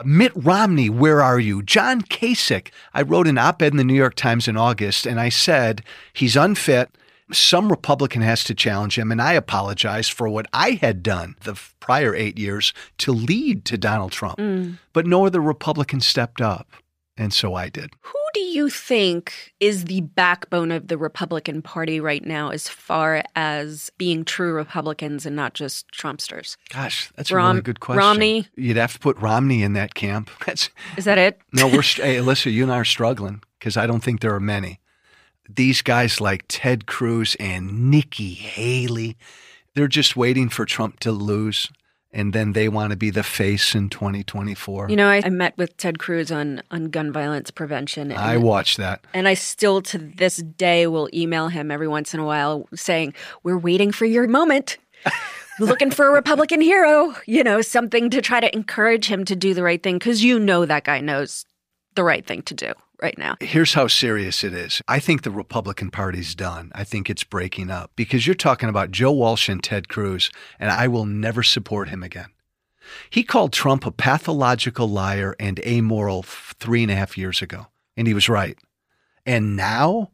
[0.05, 1.63] Mitt Romney, where are you?
[1.63, 2.71] John Kasich.
[2.93, 5.83] I wrote an op ed in the New York Times in August, and I said
[6.13, 6.97] he's unfit.
[7.33, 11.59] Some Republican has to challenge him, and I apologize for what I had done the
[11.81, 14.39] prior eight years to lead to Donald Trump.
[14.39, 14.79] Mm.
[14.93, 16.69] But no other Republican stepped up,
[17.17, 17.91] and so I did.
[18.01, 23.23] Who do you think is the backbone of the Republican Party right now as far
[23.37, 26.57] as being true Republicans and not just Trumpsters?
[26.69, 27.99] Gosh, that's a really good question.
[27.99, 28.49] Romney?
[28.57, 30.31] You'd have to put Romney in that camp.
[30.47, 31.41] That's Is that it?
[31.53, 34.41] No, we're hey, Alyssa, you and I are struggling because I don't think there are
[34.41, 34.81] many.
[35.49, 39.17] These guys like Ted Cruz and Nikki Haley,
[39.75, 41.71] they're just waiting for Trump to lose,
[42.13, 44.89] and then they want to be the face in 2024.
[44.89, 48.11] You know, I, I met with Ted Cruz on, on gun violence prevention.
[48.11, 49.05] And, I watched that.
[49.13, 53.15] And I still to this day will email him every once in a while saying,
[53.43, 54.79] We're waiting for your moment.
[55.61, 59.55] Looking for a Republican hero, you know, something to try to encourage him to do
[59.55, 61.45] the right thing because you know that guy knows
[61.95, 62.73] the right thing to do
[63.05, 63.37] right now.
[63.41, 64.81] Here's how serious it is.
[64.89, 66.73] I think the Republican Party's done.
[66.75, 70.71] I think it's breaking up because you're talking about Joe Walsh and Ted Cruz, and
[70.71, 72.31] I will never support him again.
[73.11, 78.07] He called Trump a pathological liar and amoral three and a half years ago, and
[78.07, 78.59] he was right.
[79.27, 80.11] And now,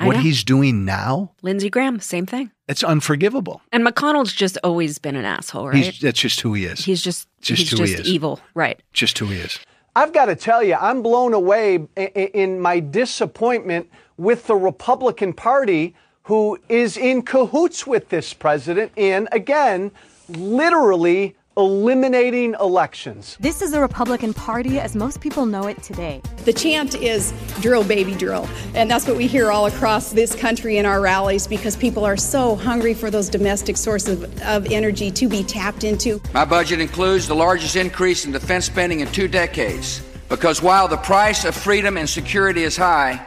[0.00, 2.50] what he's doing now, Lindsey Graham, same thing.
[2.68, 3.62] it's unforgivable.
[3.72, 5.76] And McConnell's just always been an asshole, right?
[5.84, 6.84] He's, that's just who he is.
[6.84, 8.08] He's just Just he's who he is.
[8.08, 8.82] evil, right?
[8.92, 9.58] just who he is.
[9.96, 15.94] I've got to tell you, I'm blown away in my disappointment with the Republican Party,
[16.24, 19.92] who is in cahoots with this president in, again,
[20.28, 23.36] literally eliminating elections.
[23.38, 26.20] This is the Republican Party as most people know it today.
[26.44, 28.48] The chant is drill, baby, drill.
[28.74, 32.16] And that's what we hear all across this country in our rallies because people are
[32.16, 36.20] so hungry for those domestic sources of, of energy to be tapped into.
[36.32, 40.02] My budget includes the largest increase in defense spending in two decades.
[40.28, 43.24] Because while the price of freedom and security is high,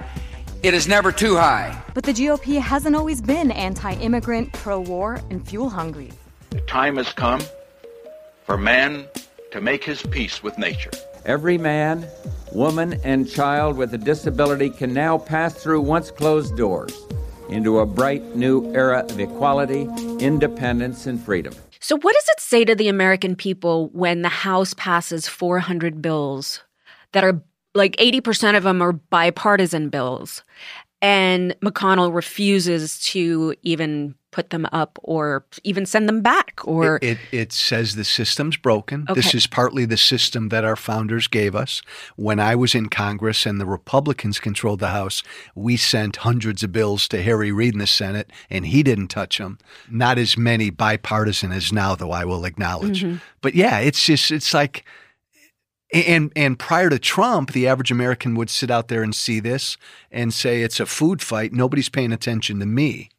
[0.63, 1.81] it is never too high.
[1.93, 6.11] But the GOP hasn't always been anti immigrant, pro war, and fuel hungry.
[6.49, 7.41] The time has come
[8.47, 9.05] for man
[9.51, 10.89] to make his peace with nature.
[11.25, 12.07] Every man,
[12.53, 16.97] woman, and child with a disability can now pass through once closed doors
[17.49, 21.53] into a bright new era of equality, independence, and freedom.
[21.81, 26.63] So, what does it say to the American people when the House passes 400 bills
[27.12, 27.41] that are
[27.75, 30.43] like 80% of them are bipartisan bills?
[31.01, 37.03] And McConnell refuses to even put them up or even send them back or it,
[37.03, 39.07] it, it says the system's broken.
[39.15, 41.81] This is partly the system that our founders gave us.
[42.17, 45.23] When I was in Congress and the Republicans controlled the House,
[45.55, 49.39] we sent hundreds of bills to Harry Reid in the Senate, and he didn't touch
[49.39, 49.57] them.
[49.89, 53.03] Not as many bipartisan as now, though I will acknowledge.
[53.03, 53.21] Mhm.
[53.41, 54.86] But yeah, it's just it's like
[55.93, 59.78] and and prior to Trump, the average American would sit out there and see this
[60.12, 61.54] and say it's a food fight.
[61.54, 63.10] Nobody's paying attention to me.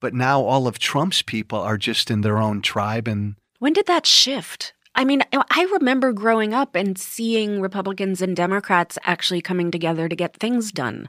[0.00, 3.86] But now all of Trump's people are just in their own tribe and When did
[3.86, 4.72] that shift?
[4.94, 10.14] I mean, I remember growing up and seeing Republicans and Democrats actually coming together to
[10.14, 11.08] get things done.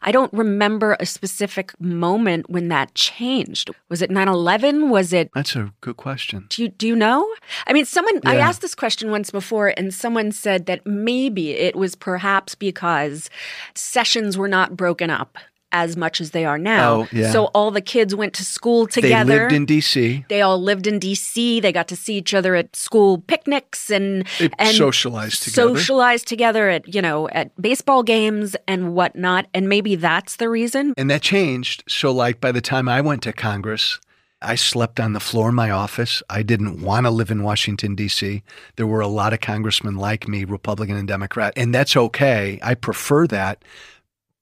[0.00, 3.70] I don't remember a specific moment when that changed.
[3.88, 4.90] Was it 9 11?
[4.90, 5.30] Was it.
[5.34, 6.46] that's a good question.
[6.50, 7.28] Do you, do you know?
[7.66, 11.74] I mean, someone, I asked this question once before, and someone said that maybe it
[11.74, 13.28] was perhaps because
[13.74, 15.36] sessions were not broken up
[15.76, 16.92] as much as they are now.
[16.92, 17.30] Oh, yeah.
[17.30, 19.30] So all the kids went to school together.
[19.30, 20.24] They lived in D.C.
[20.28, 21.60] They all lived in DC.
[21.60, 25.76] They got to see each other at school picnics and They and socialized together.
[25.76, 29.46] Socialized together at you know at baseball games and whatnot.
[29.52, 30.94] And maybe that's the reason.
[30.96, 31.84] And that changed.
[31.88, 34.00] So, like, by the time I went to Congress,
[34.40, 36.22] I slept on the floor in my office.
[36.30, 38.42] I didn't want to live in Washington, D.C.
[38.76, 42.58] There were a lot of congressmen like me, Republican and Democrat, and that's okay.
[42.62, 43.62] I prefer that.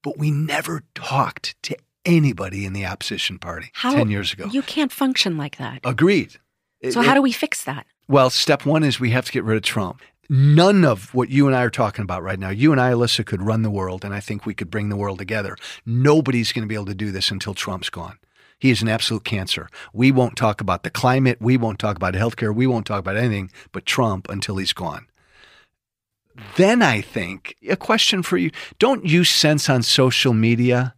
[0.05, 4.45] But we never talked to anybody in the opposition party How 10 years ago.
[4.53, 5.81] you can't function like that.
[5.83, 6.37] Agreed.
[6.91, 7.87] So It- how do we fix that?
[8.07, 10.03] Well, step one is we have to get rid of Trump.
[10.29, 13.25] None of what you and I are talking about right now, you and I, Alyssa,
[13.25, 15.57] could run the world, and I think we could bring the world together.
[15.87, 18.19] Nobody's going to be able to do this until Trump's gone.
[18.59, 19.69] He is an absolute cancer.
[19.93, 21.39] We won't talk about the climate.
[21.41, 22.55] We won't talk about healthcare.
[22.55, 25.07] We won't talk about anything but Trump until he's gone.
[26.57, 30.95] Then I think a question for you don't you sense on social media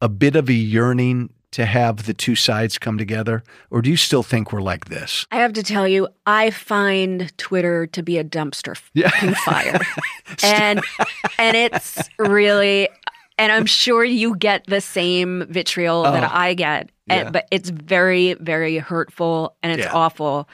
[0.00, 3.42] a bit of a yearning to have the two sides come together?
[3.70, 5.24] Or do you still think we're like this?
[5.30, 9.08] I have to tell you, I find Twitter to be a dumpster Yeah.
[9.44, 9.80] fire,
[10.42, 10.82] and
[11.38, 12.88] and it's really,
[13.38, 17.46] and I'm sure you get the same vitriol that Oh, I get, eh, and, but
[17.50, 19.94] it's very very hurtful and it's Yeah.
[19.94, 20.48] awful,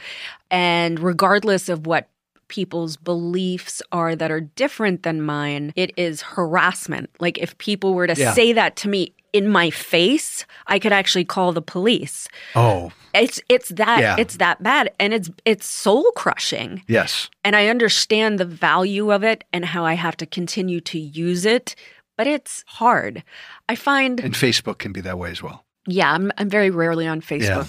[0.53, 2.09] and regardless of what
[2.52, 7.08] people's beliefs are that are different than mine, it is harassment.
[7.18, 8.34] Like if people were to Yeah.
[8.34, 12.28] say that to me in my face, I could actually call the police.
[12.54, 14.16] Oh, It's it's that Yeah.
[14.22, 16.82] it's that bad and it's it's soul crushing.
[16.86, 17.30] yes.
[17.44, 21.44] And I understand the value of it and how I have to continue to use
[21.56, 21.74] it,
[22.18, 23.22] but it's hard.
[23.72, 25.58] I find And Facebook can be that way as well.
[25.86, 27.68] yeah, I'm I'm very rarely on Facebook.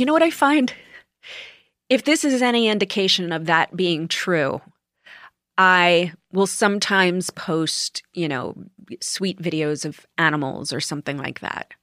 [0.00, 0.72] You know what I find?
[1.90, 4.62] If this is any indication of that being true,
[5.58, 8.54] I will sometimes post, you know,
[9.02, 11.74] sweet videos of animals or something like that.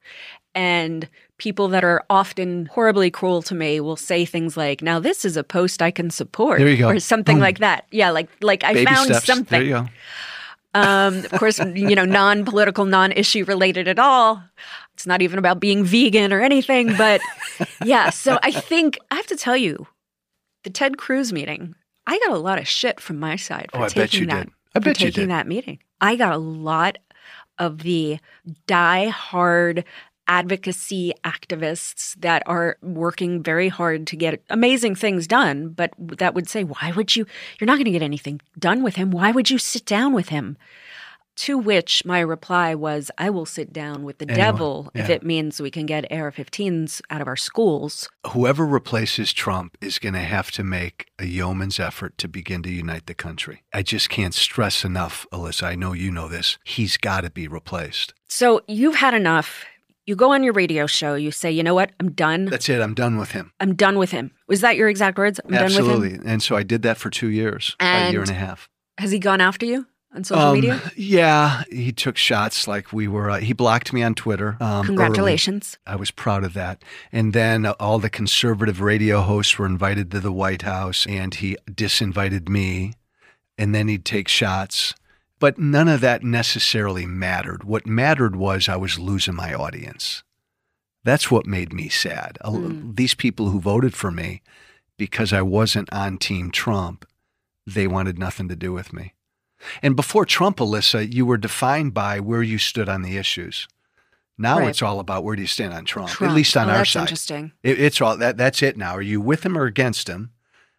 [0.55, 5.23] And people that are often horribly cruel to me will say things like, "Now this
[5.23, 6.89] is a post I can support," There you go.
[6.89, 7.41] or something Boom.
[7.43, 7.85] like that.
[7.91, 9.25] Yeah, like like I Baby found steps.
[9.27, 9.61] something.
[10.81, 11.17] There you go.
[11.19, 14.43] Um, of course, you know, non-political, non-issue related at all.
[14.93, 17.21] It's not even about being vegan or anything, but
[17.83, 18.09] yeah.
[18.09, 19.87] So I think I have to tell you,
[20.63, 21.75] the Ted Cruz meeting,
[22.07, 24.25] I got a lot of shit from my side for Oh, I bet taking you
[24.27, 24.45] that.
[24.45, 24.53] did.
[24.75, 25.29] I bet you did.
[25.29, 25.79] that meeting.
[26.01, 26.97] I got a lot
[27.59, 28.19] of the
[28.65, 29.83] die-hard
[30.27, 36.49] advocacy activists that are working very hard to get amazing things done, but that would
[36.49, 37.25] say, why would you?
[37.59, 39.11] You're not going to get anything done with him.
[39.11, 40.57] Why would you sit down with him?
[41.41, 45.21] To which my reply was, I will sit down with the Anyone, devil if it
[45.21, 48.09] means we can get AR 15s out of our schools.
[48.31, 52.71] Whoever replaces Trump is going to have to make a yeoman's effort to begin to
[52.71, 53.61] unite the country.
[53.71, 55.61] I just can't stress enough, Alyssa.
[55.61, 56.57] I know you know this.
[56.63, 58.15] He's got to be replaced.
[58.27, 59.63] So you've had enough.
[60.07, 62.45] You go on your radio show, you say, you know what, I'm done.
[62.45, 62.79] That's it.
[62.81, 63.51] I'm done with him.
[63.59, 64.31] I'm done with him.
[64.47, 65.41] Was that your exact words?
[65.45, 65.91] I'm Absolutely.
[65.91, 66.31] done with him.
[66.31, 68.69] And so I did that for two years, and a year and a half.
[68.97, 69.85] Has he gone after you
[70.15, 70.81] on social Um, media?
[70.95, 73.29] Yeah, he took shots like we were.
[73.31, 74.55] Uh, he blocked me on Twitter.
[74.61, 75.77] Um, Congratulations.
[75.85, 75.95] early.
[75.95, 76.83] I was proud of that.
[77.11, 81.35] And then uh, all the conservative radio hosts were invited to the White House, and
[81.35, 82.93] he disinvited me.
[83.57, 84.93] And then he'd take shots.
[85.39, 87.63] But none of that necessarily mattered.
[87.63, 90.23] What mattered was I was losing my audience.
[91.03, 92.37] That's what made me sad.
[92.41, 92.95] A- mm.
[92.95, 94.41] These people who voted for me
[94.97, 97.05] because I wasn't on Team Trump,
[97.67, 99.13] they wanted nothing to do with me.
[99.83, 103.67] And before Trump, Alyssa, you were defined by where you stood on the issues.
[104.39, 104.69] Now Right.
[104.69, 106.31] it's all about where do you stand on Trump, Trump.
[106.31, 107.01] at least on Oh, our that's side.
[107.01, 107.51] interesting.
[107.63, 108.37] It, it's all that.
[108.37, 108.95] That's it now.
[108.95, 110.31] Are you with him or against him?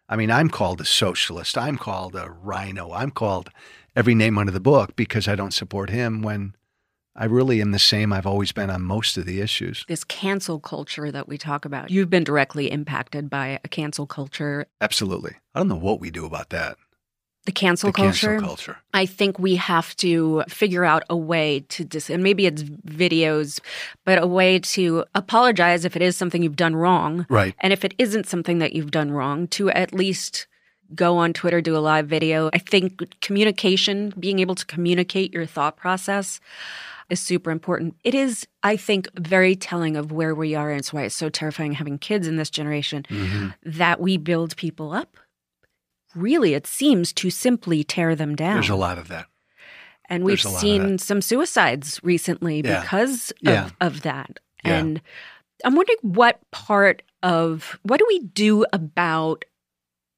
[0.07, 1.57] I mean, I'm called a socialist.
[1.57, 2.91] I'm called a RINO.
[2.93, 3.49] I'm called
[3.95, 6.21] every name under the book because I don't support him.
[6.21, 6.55] When
[7.15, 8.13] I really am the same.
[8.13, 9.83] I've always been on most of the issues.
[9.89, 11.91] This cancel culture that we talk about.
[11.91, 14.67] You've been directly impacted by a cancel culture.
[14.79, 15.33] Absolutely.
[15.53, 16.77] I don't know what we do about that.
[17.45, 18.45] The cancel The cancel culture.
[18.45, 18.77] culture.
[18.93, 23.59] I think we have to figure out a way to dis- and maybe it's videos,
[24.05, 27.25] but a way to apologize if it is something you've done wrong.
[27.27, 27.55] Right.
[27.59, 30.47] And if it isn't something that you've done wrong, to at least
[30.95, 32.49] go on Twitter, do a live video.
[32.53, 36.39] I think communication, being able to communicate your thought process
[37.09, 37.95] is super important.
[38.03, 41.29] It is, I think, very telling of where we are, and it's why it's so
[41.29, 43.47] terrifying having kids in this generation Mm-hmm.
[43.65, 45.17] that we build people up.
[46.15, 48.55] Really, it seems to simply tear them down.
[48.55, 49.27] There's a lot of that.
[50.11, 52.81] And we've There's a lot of seen some suicides recently Yeah.
[52.81, 53.65] because Yeah.
[53.65, 54.39] of, of that.
[54.65, 54.77] Yeah.
[54.77, 55.01] And
[55.63, 59.45] I'm wondering what part of what do we do about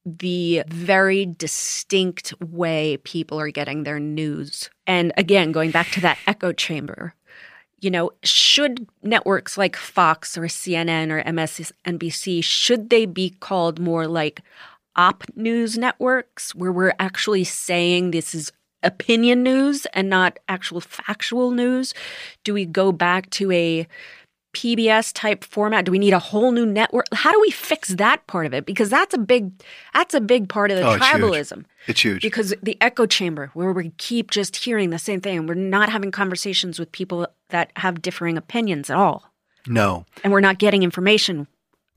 [0.05, 4.69] the very distinct way people are getting their news?
[4.87, 7.13] And again, going back to that echo chamber,
[7.79, 14.07] you know, should networks like Fox or CNN or MSNBC should they be called more
[14.07, 14.41] like
[14.95, 18.51] op news networks where we're actually saying this is
[18.83, 21.93] opinion news and not actual factual news?
[22.43, 23.87] Do we go back to a
[24.53, 25.85] PBS type format?
[25.85, 27.05] Do we need a whole new network?
[27.13, 28.65] How do we fix that part of it?
[28.65, 29.51] Because that's a big
[29.93, 31.21] that's a big part of the Oh, it's huge.
[31.21, 31.65] tribalism.
[31.87, 32.21] It's huge.
[32.21, 35.89] Because the echo chamber, where we keep just hearing the same thing, and we're not
[35.89, 39.31] having conversations with people that have differing opinions at all,
[39.67, 40.05] No.
[40.23, 41.47] and we're not getting information.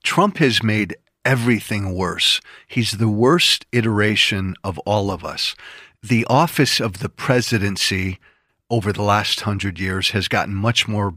[0.03, 2.41] Trump has made everything worse.
[2.67, 5.55] He's the worst iteration of all of us.
[6.03, 8.19] The office of the presidency
[8.71, 11.17] over the last hundred years has gotten much more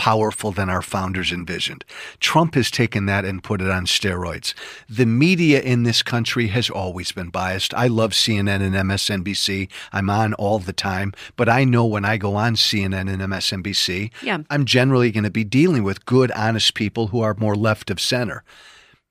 [0.00, 1.84] powerful than our founders envisioned.
[2.20, 4.54] Trump has taken that and put it on steroids.
[4.88, 7.74] The media in this country has always been biased.
[7.74, 9.68] I love CNN and MSNBC.
[9.92, 14.10] I'm on all the time, but I know when I go on CNN and MSNBC,
[14.22, 14.38] Yeah.
[14.48, 18.00] I'm generally going to be dealing with good, honest people who are more left of
[18.00, 18.42] center.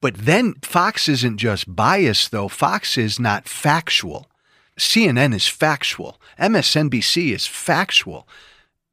[0.02, 2.48] But then Fox isn't just biased, though.
[2.48, 4.26] Fox is not factual.
[4.80, 6.20] CNN is factual.
[6.40, 8.28] MSNBC is factual.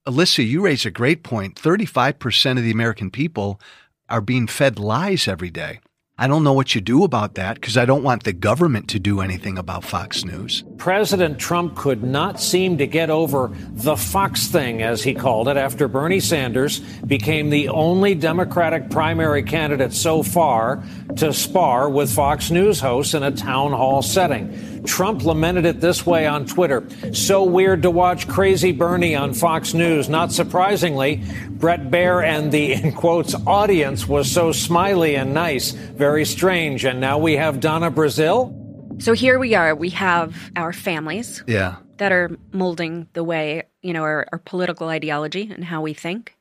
[0.07, 1.57] Alyssa, you raise a great point.
[1.57, 3.61] 35% of the American people
[4.09, 5.81] are being fed lies every day.
[6.19, 8.99] I don't know what you do about that because I don't want the government to
[8.99, 10.65] do anything about Fox News.
[10.79, 15.59] President Trump could not seem to get over the Fox thing, as he called it,
[15.59, 20.83] after Bernie Sanders became the only Democratic primary candidate so far
[21.17, 24.76] to spar with Fox News hosts in a town hall setting.
[24.85, 26.87] Trump lamented it this way on Twitter.
[27.13, 30.09] So weird to watch crazy Bernie on Fox News.
[30.09, 35.71] Not surprisingly, Bret Baier and the, in quotes, audience was so smiley and nice.
[35.73, 36.85] Very strange.
[36.85, 38.55] And now we have Donna Brazile.
[39.03, 39.75] So here we are.
[39.75, 41.77] We have our families Yeah.
[41.99, 46.35] that are molding the way, you know, our, our political ideology and how we think.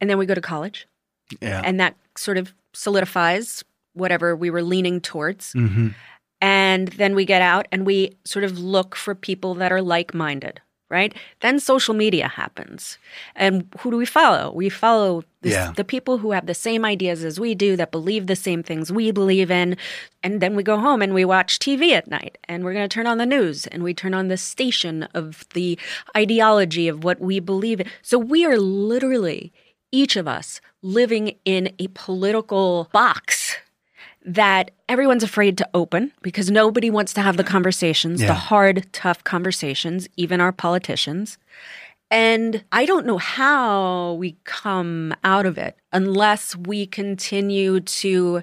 [0.00, 0.86] And then we go to college.
[1.40, 1.62] Yeah.
[1.64, 3.64] And that sort of solidifies
[3.94, 5.52] whatever we were leaning towards.
[5.54, 5.88] Mm-hmm.
[6.70, 10.10] And then we get out and we sort of look for people that are like
[10.26, 10.56] minded,
[10.96, 11.12] right?
[11.40, 12.98] Then social media happens.
[13.44, 14.44] And who do we follow?
[14.62, 15.72] We follow this, Yeah.
[15.80, 18.90] the people who have the same ideas as we do, that believe the same things
[19.00, 19.76] we believe in.
[20.24, 22.94] And then we go home and we watch TV at night and we're going to
[22.94, 25.78] turn on the news and we turn on the station of the
[26.16, 27.86] ideology of what we believe in.
[28.02, 29.52] So we are literally,
[30.00, 33.56] each of us, living in a political box
[34.28, 38.28] that everyone's afraid to open because nobody wants to have the conversations, Yeah.
[38.28, 41.38] the hard, tough conversations, even our politicians.
[42.10, 48.42] And I don't know how we come out of it unless we continue to,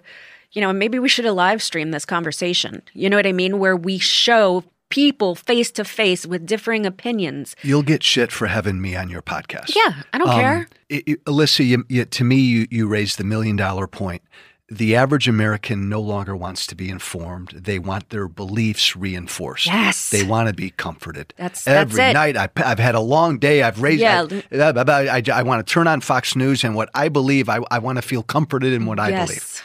[0.52, 2.82] you know, maybe we should have live stream this conversation.
[2.94, 3.60] You know what I mean?
[3.60, 7.56] Where we show people face to face with differing opinions.
[7.64, 9.76] You'll get shit for having me on your podcast.
[9.76, 10.68] Yeah, I don't Um, care.
[10.90, 14.22] it- it- Alyssa, you, you, to me, you, you raised the million dollar point.
[14.70, 17.49] The average American no longer wants to be informed.
[17.49, 19.68] They want their beliefs reinforced.
[19.68, 20.09] Yes.
[20.09, 21.36] They want to be comforted.
[21.38, 23.61] That's- Every that's night I, I've had a long day.
[23.61, 24.26] I've raised, Yeah.
[24.51, 27.59] I, I, I, I want to turn on Fox News and what I believe, I,
[27.70, 29.28] I want to feel comforted in what I Yes.
[29.28, 29.61] believe.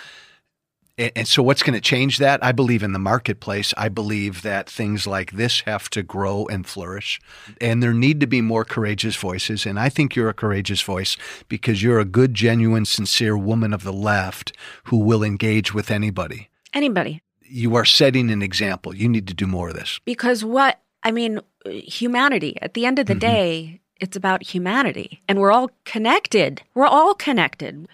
[1.01, 2.45] And, and so, what's going to change that?
[2.45, 3.73] I believe in the marketplace.
[3.77, 7.21] I believe that things like this have to grow and flourish.
[7.61, 9.65] And there need to be more courageous voices.
[9.67, 11.17] And I think you're a courageous voice
[11.49, 14.53] because you're a good, genuine, sincere woman of the left
[14.85, 16.51] who will engage with anybody.
[16.75, 17.23] Anybody.
[17.43, 18.95] You are setting an example.
[18.95, 19.99] You need to do more of this.
[20.05, 23.19] Because what, I mean, humanity, at the end of the Mm-hmm.
[23.21, 25.23] day, it's about humanity.
[25.29, 26.63] And we're all connected.
[26.75, 27.89] We're all connected.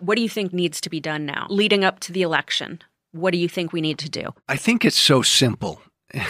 [0.00, 2.80] What do you think needs to be done now, leading up to the election?
[3.12, 4.34] What do you think we need to do?
[4.48, 5.80] I think it's so simple.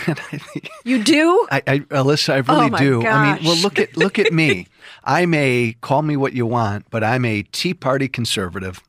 [0.84, 1.46] You do?
[1.52, 3.06] I, I Alyssa, I oh really Oh my do.
[3.06, 4.66] I mean, well, look at look at me.
[5.04, 8.80] I'm a call me what you want, but I'm a Tea Party conservative,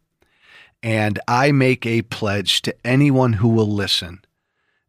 [0.82, 4.23] and I make a pledge to anyone who will listen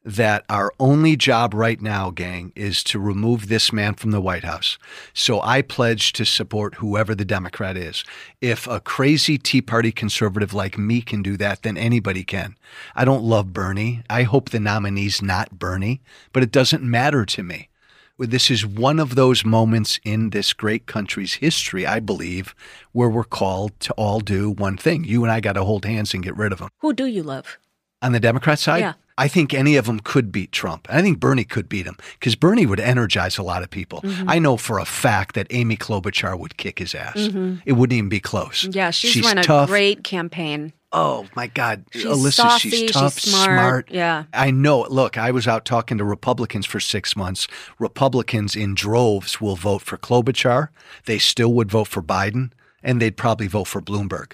[0.05, 4.44] that our only job right now, gang, is to remove this man from the White
[4.44, 4.78] House.
[5.14, 8.05] So I pledge to support whoever the Democrat is.
[8.40, 12.57] If a crazy Tea Party conservative like me can do that, then anybody can.
[12.94, 14.02] I don't love Bernie.
[14.11, 16.02] I hope the nominee's not Bernie,
[16.32, 17.70] but it doesn't matter to me.
[18.18, 22.55] This is one of those moments in this great country's history, I believe,
[22.92, 25.02] where we're called to all do one thing.
[25.02, 26.68] You and I got to hold hands and get rid of him.
[26.78, 27.59] Who do you love?
[28.02, 28.92] On the Democrat side, Yeah.
[29.16, 30.88] I think any of them could beat Trump.
[30.88, 34.00] And I think Bernie could beat him because Bernie would energize a lot of people.
[34.02, 34.24] Mhm.
[34.26, 37.16] I know for a fact that Amy Klobuchar would kick his ass.
[37.16, 37.62] Mhm.
[37.64, 38.64] It wouldn't even be close.
[38.72, 39.68] Yeah, she's, run a tough.
[39.68, 40.72] great campaign.
[40.96, 43.88] Oh my God, She's Alyssa, she's she's tough, smart.
[43.90, 44.24] Yeah.
[44.32, 44.82] I know.
[44.88, 47.48] Look, I was out talking to Republicans for six months.
[47.80, 50.68] Republicans in droves will vote for Klobuchar.
[51.06, 52.50] They still would vote for Biden,
[52.82, 54.32] and they'd probably vote for Bloomberg.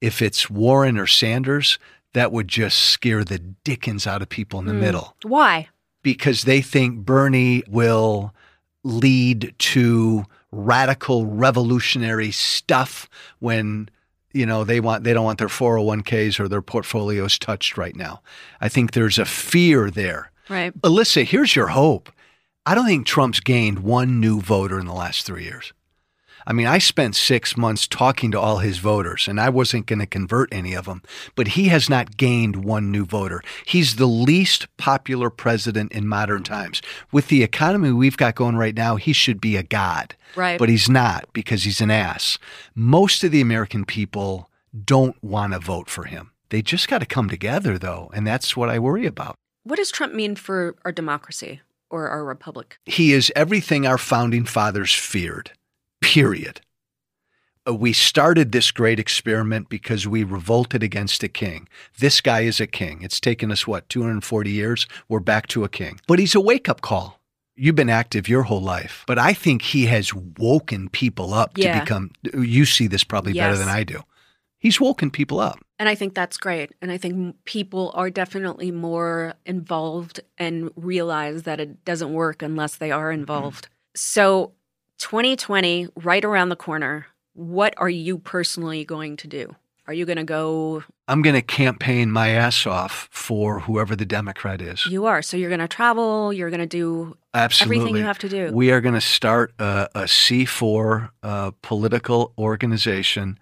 [0.00, 1.78] If it's Warren or Sanders,
[2.14, 4.80] that would just scare the dickens out of people in the Hmm.
[4.80, 5.68] middle Why?
[6.02, 8.34] because they think Bernie will
[8.84, 13.08] lead to radical revolutionary stuff
[13.38, 13.88] when
[14.34, 18.20] you know they want they don't want their 401ks or their portfolios touched right now.
[18.60, 20.30] I think there's a fear there.
[20.48, 20.78] Right.
[20.82, 22.10] Alyssa, here's your hope.
[22.66, 25.72] I don't think Trump's gained one new voter in the last 3 years.
[26.46, 29.98] I mean, I spent six months talking to all his voters, and I wasn't going
[30.00, 31.02] to convert any of them,
[31.34, 33.42] but he has not gained one new voter.
[33.64, 36.82] He's the least popular president in modern times.
[37.10, 40.14] With the economy we've got going right now, he should be a god.
[40.34, 40.58] Right.
[40.58, 42.38] But he's not because he's an ass.
[42.74, 44.50] Most of the American people
[44.84, 46.30] don't want to vote for him.
[46.48, 49.36] They just got to come together, though, and that's what I worry about.
[49.64, 52.78] What does Trump mean for our democracy or our republic?
[52.84, 55.52] He is everything our founding fathers feared,
[56.12, 56.60] period.
[57.66, 61.68] Uh, We started this great experiment because we revolted against a king.
[61.98, 63.02] This guy is a king.
[63.02, 64.86] It's taken us, what, 240 years?
[65.08, 66.00] We're back to a king.
[66.06, 67.20] But he's a wake up call.
[67.54, 71.74] You've been active your whole life, but I think he has woken people up Yeah.
[71.74, 72.10] to become.
[72.34, 74.02] You see this probably better than I do.
[74.58, 75.58] He's woken people up.
[75.78, 76.70] And I think that's great.
[76.80, 82.76] And I think people are definitely more involved and realize that it doesn't work unless
[82.76, 83.68] they are involved.
[83.94, 84.52] So,
[85.02, 89.56] 2020, right around the corner, what are you personally going to do?
[89.88, 90.84] Are you going to go?
[91.08, 94.86] I'm going to campaign my ass off for whoever the Democrat is.
[94.86, 95.20] You are.
[95.20, 97.78] So, you're going to travel, you're going to do Absolutely.
[97.78, 98.52] everything you have to do.
[98.52, 103.40] We are going to start a, a C4 uh, political organization.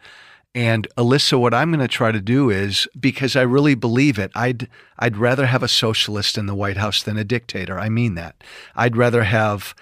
[0.54, 4.32] And Alyssa, what I'm going to try to do is because I really believe it,
[4.34, 4.66] I'd
[4.98, 7.78] I'd rather have a socialist in the White House than a dictator.
[7.78, 8.42] I mean that.
[8.74, 9.74] I'd rather have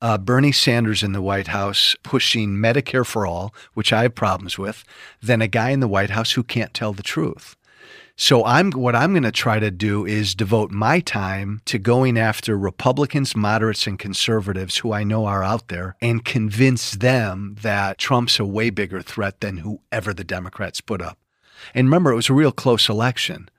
[0.00, 4.58] uh, Bernie Sanders in the White House pushing Medicare for all, which I have problems
[4.58, 4.84] with,
[5.22, 7.56] than a guy in the White House who can't tell the truth.
[8.18, 12.18] So I'm what I'm going to try to do is devote my time to going
[12.18, 17.98] after Republicans, moderates and conservatives who I know are out there and convince them that
[17.98, 21.18] Trump's a way bigger threat than whoever the Democrats put up.
[21.74, 23.50] And remember it was a real close election.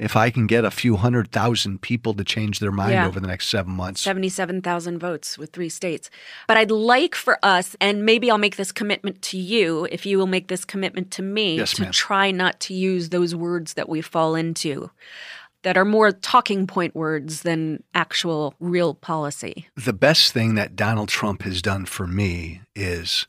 [0.00, 3.06] If I can get a few hundred thousand people to change their mind Yeah.
[3.06, 4.00] over the next 7 months.
[4.00, 6.08] 77,000 votes with three states.
[6.48, 10.16] But I'd like for us, and maybe I'll make this commitment to you, if you
[10.16, 11.92] will make this commitment to me, Yes, to ma'am.
[11.92, 14.90] try not to use those words that we fall into
[15.62, 19.66] that are more talking point words than actual real policy.
[19.76, 23.26] the best thing that Donald Trump has done for me is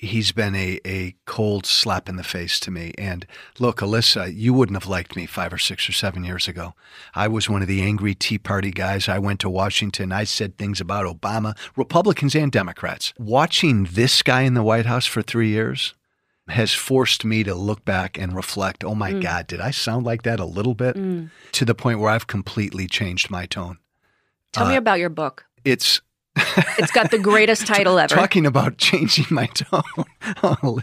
[0.00, 2.92] he's been a, a cold slap in the face to me.
[2.96, 3.26] And
[3.58, 6.74] look, Alyssa, you wouldn't have liked me five or six or seven years ago.
[7.16, 9.08] I was one of the angry Tea Party guys.
[9.08, 10.12] I went to Washington.
[10.12, 13.12] I said things about Obama, Republicans and Democrats.
[13.18, 15.94] Watching this guy in the White House for three years
[16.46, 19.20] has forced me to look back and reflect oh my Mm.
[19.22, 20.96] God, did I sound like that a little bit?
[20.96, 21.30] Mm.
[21.52, 23.78] To the point where I've completely changed my tone.
[24.52, 25.44] Tell me Uh, about your book.
[25.64, 26.00] It's
[26.78, 28.14] It's got the greatest title ever.
[28.14, 29.82] Talking about changing my tone.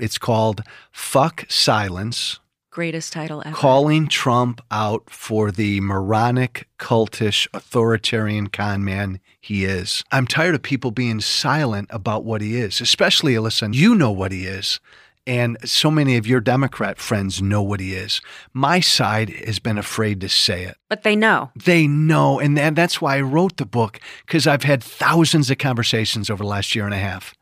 [0.00, 2.40] It's called Fuck Silence
[2.74, 3.54] greatest title ever.
[3.54, 10.02] Calling Trump out for the moronic, cultish, authoritarian con man he is.
[10.10, 14.32] I'm tired of people being silent about what he is, especially, Alyssa, you know what
[14.32, 14.80] he is.
[15.26, 18.20] And so many of your Democrat friends know what he is.
[18.52, 20.76] My side has been afraid to say it.
[20.90, 21.50] But they know.
[21.56, 22.38] They know.
[22.38, 26.48] And that's why I wrote the book, because I've had thousands of conversations over the
[26.48, 27.34] last year and a half.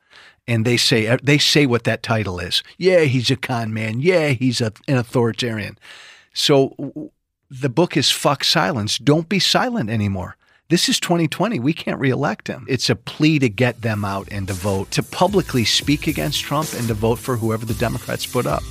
[0.46, 2.62] And they say uh, they say what that title is.
[2.76, 4.00] Yeah, he's a con man.
[4.00, 5.78] Yeah, he's a, an authoritarian.
[6.34, 7.10] So
[7.50, 8.98] the book is fuck silence.
[8.98, 10.36] Don't be silent anymore.
[10.72, 11.60] This is 2020.
[11.60, 12.64] We can't reelect him.
[12.66, 16.72] It's a plea to get them out and to vote, to publicly speak against Trump
[16.72, 18.62] and to vote for whoever the Democrats put up.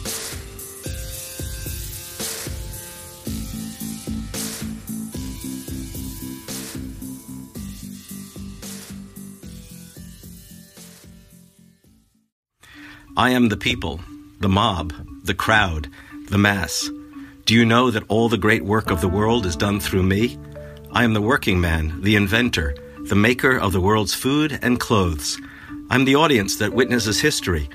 [13.16, 14.00] I am the people,
[14.40, 14.92] the mob,
[15.26, 15.88] the crowd,
[16.30, 16.90] the mass.
[17.46, 20.40] Do you know that all the great work of the world is done through me?
[20.94, 22.76] I am the working man, the inventor,
[23.08, 25.40] the maker of the world's food and clothes.
[25.90, 27.70] I'm the audience that witnesses history.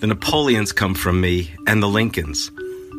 [0.00, 2.50] The Napoleons come from me, and the Lincolns.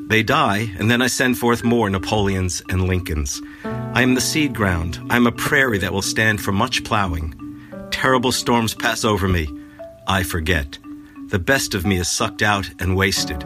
[0.07, 3.41] They die, and then I send forth more Napoleons and Lincolns.
[3.65, 5.01] I am the seed ground.
[5.09, 7.35] I am a prairie that will stand for much plowing.
[7.91, 9.49] Terrible storms pass over me.
[10.07, 10.79] I forget.
[11.27, 13.43] The best of me is sucked out and wasted.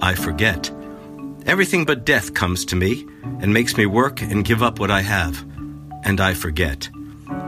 [0.00, 0.70] I forget.
[1.44, 3.04] Everything but death comes to me
[3.40, 5.44] and makes me work and give up what I have.
[6.06, 6.88] And I forget.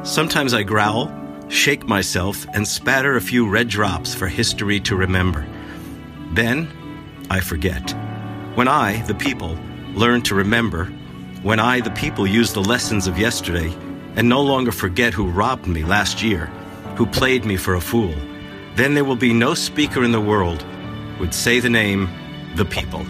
[0.03, 1.11] Sometimes I growl,
[1.49, 5.47] shake myself, and spatter a few red drops for history to remember.
[6.33, 6.69] Then
[7.31, 7.95] I forget.
[8.57, 9.57] When I, the people,
[9.95, 10.87] learn to remember,
[11.43, 13.73] when I, the people, use the lessons of yesterday
[14.17, 16.47] and no longer forget who robbed me last year,
[16.97, 18.15] who played me for a fool,
[18.75, 20.67] then there will be no speaker in the world
[21.21, 22.09] would say the name
[22.57, 23.07] the people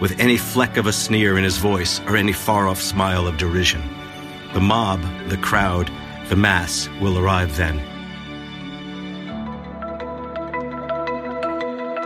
[0.00, 3.36] with any fleck of a sneer in his voice or any far off smile of
[3.36, 3.97] derision.
[4.54, 5.90] The mob, the crowd,
[6.28, 7.78] the mass will arrive then.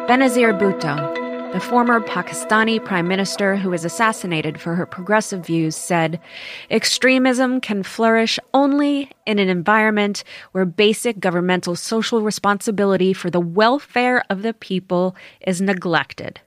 [0.08, 6.18] Benazir Bhutto, the former Pakistani prime minister who was assassinated for her progressive views, said
[6.68, 14.24] extremism can flourish only in an environment where basic governmental social responsibility for the welfare
[14.28, 15.14] of the people
[15.46, 16.40] is neglected.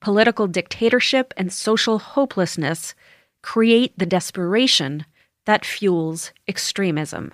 [0.00, 2.94] Political dictatorship and social hopelessness
[3.42, 5.04] create the desperation
[5.48, 7.32] that fuels extremism.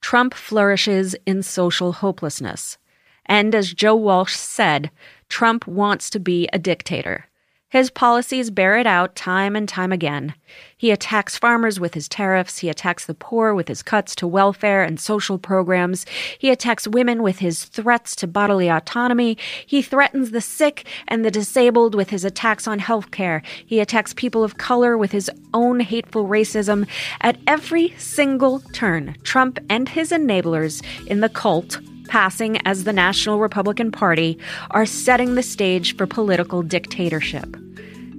[0.00, 2.78] Trump flourishes in social hopelessness.
[3.26, 4.90] And as Joe Walsh said,
[5.28, 7.26] Trump wants to be a dictator.
[7.72, 10.34] His policies bear it out time and time again.
[10.76, 12.58] He attacks farmers with his tariffs.
[12.58, 16.04] He attacks the poor with his cuts to welfare and social programs.
[16.38, 19.38] He attacks women with his threats to bodily autonomy.
[19.64, 23.42] He threatens the sick and the disabled with his attacks on health care.
[23.64, 26.86] He attacks people of color with his own hateful racism.
[27.22, 33.38] At every single turn, Trump and his enablers in the cult passing as the National
[33.38, 34.38] Republican Party
[34.72, 37.56] are setting the stage for political dictatorship.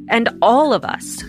[0.09, 1.23] And all of us,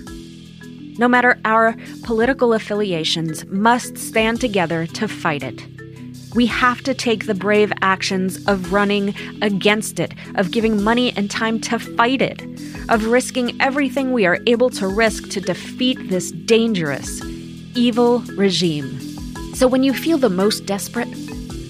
[0.98, 5.64] no matter our political affiliations, must stand together to fight it.
[6.34, 11.30] We have to take the brave actions of running against it, of giving money and
[11.30, 12.42] time to fight it,
[12.88, 17.22] of risking everything we are able to risk to defeat this dangerous,
[17.76, 18.98] evil regime.
[19.54, 21.08] So when you feel the most desperate,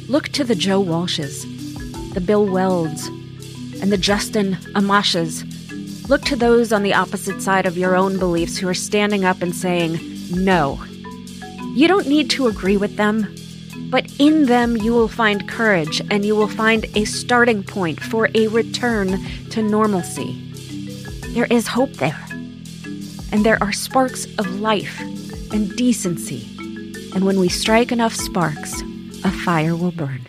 [0.08, 1.44] look to the Joe Walshes,
[2.14, 3.08] the Bill Welds,
[3.82, 5.44] and the Justin Amashes.
[6.06, 9.40] Look to those on the opposite side of your own beliefs who are standing up
[9.40, 9.98] and saying,
[10.30, 10.78] no.
[11.74, 13.34] You don't need to agree with them,
[13.90, 18.28] but in them you will find courage and you will find a starting point for
[18.34, 19.18] a return
[19.50, 20.40] to normalcy.
[21.28, 22.22] There is hope there,
[23.32, 25.00] and there are sparks of life
[25.52, 26.46] and decency.
[27.14, 28.82] And when we strike enough sparks,
[29.24, 30.26] a fire will burn.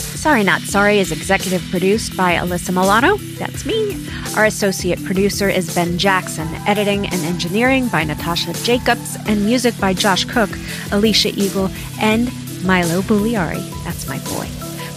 [0.00, 3.16] Sorry Not Sorry is executive produced by Alyssa Milano.
[3.38, 3.96] That's me.
[4.36, 6.48] Our associate producer is Ben Jackson.
[6.66, 9.16] Editing and engineering by Natasha Jacobs.
[9.26, 10.50] And music by Josh Cook,
[10.92, 11.70] Alicia Eagle,
[12.00, 12.26] and
[12.64, 13.62] Milo Bugliari.
[13.84, 14.46] That's my boy.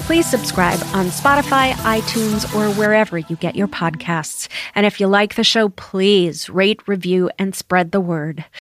[0.06, 4.50] Please subscribe on Spotify, iTunes, or wherever you get your podcasts.
[4.76, 8.44] And if you like the show, please rate, review, and spread the word.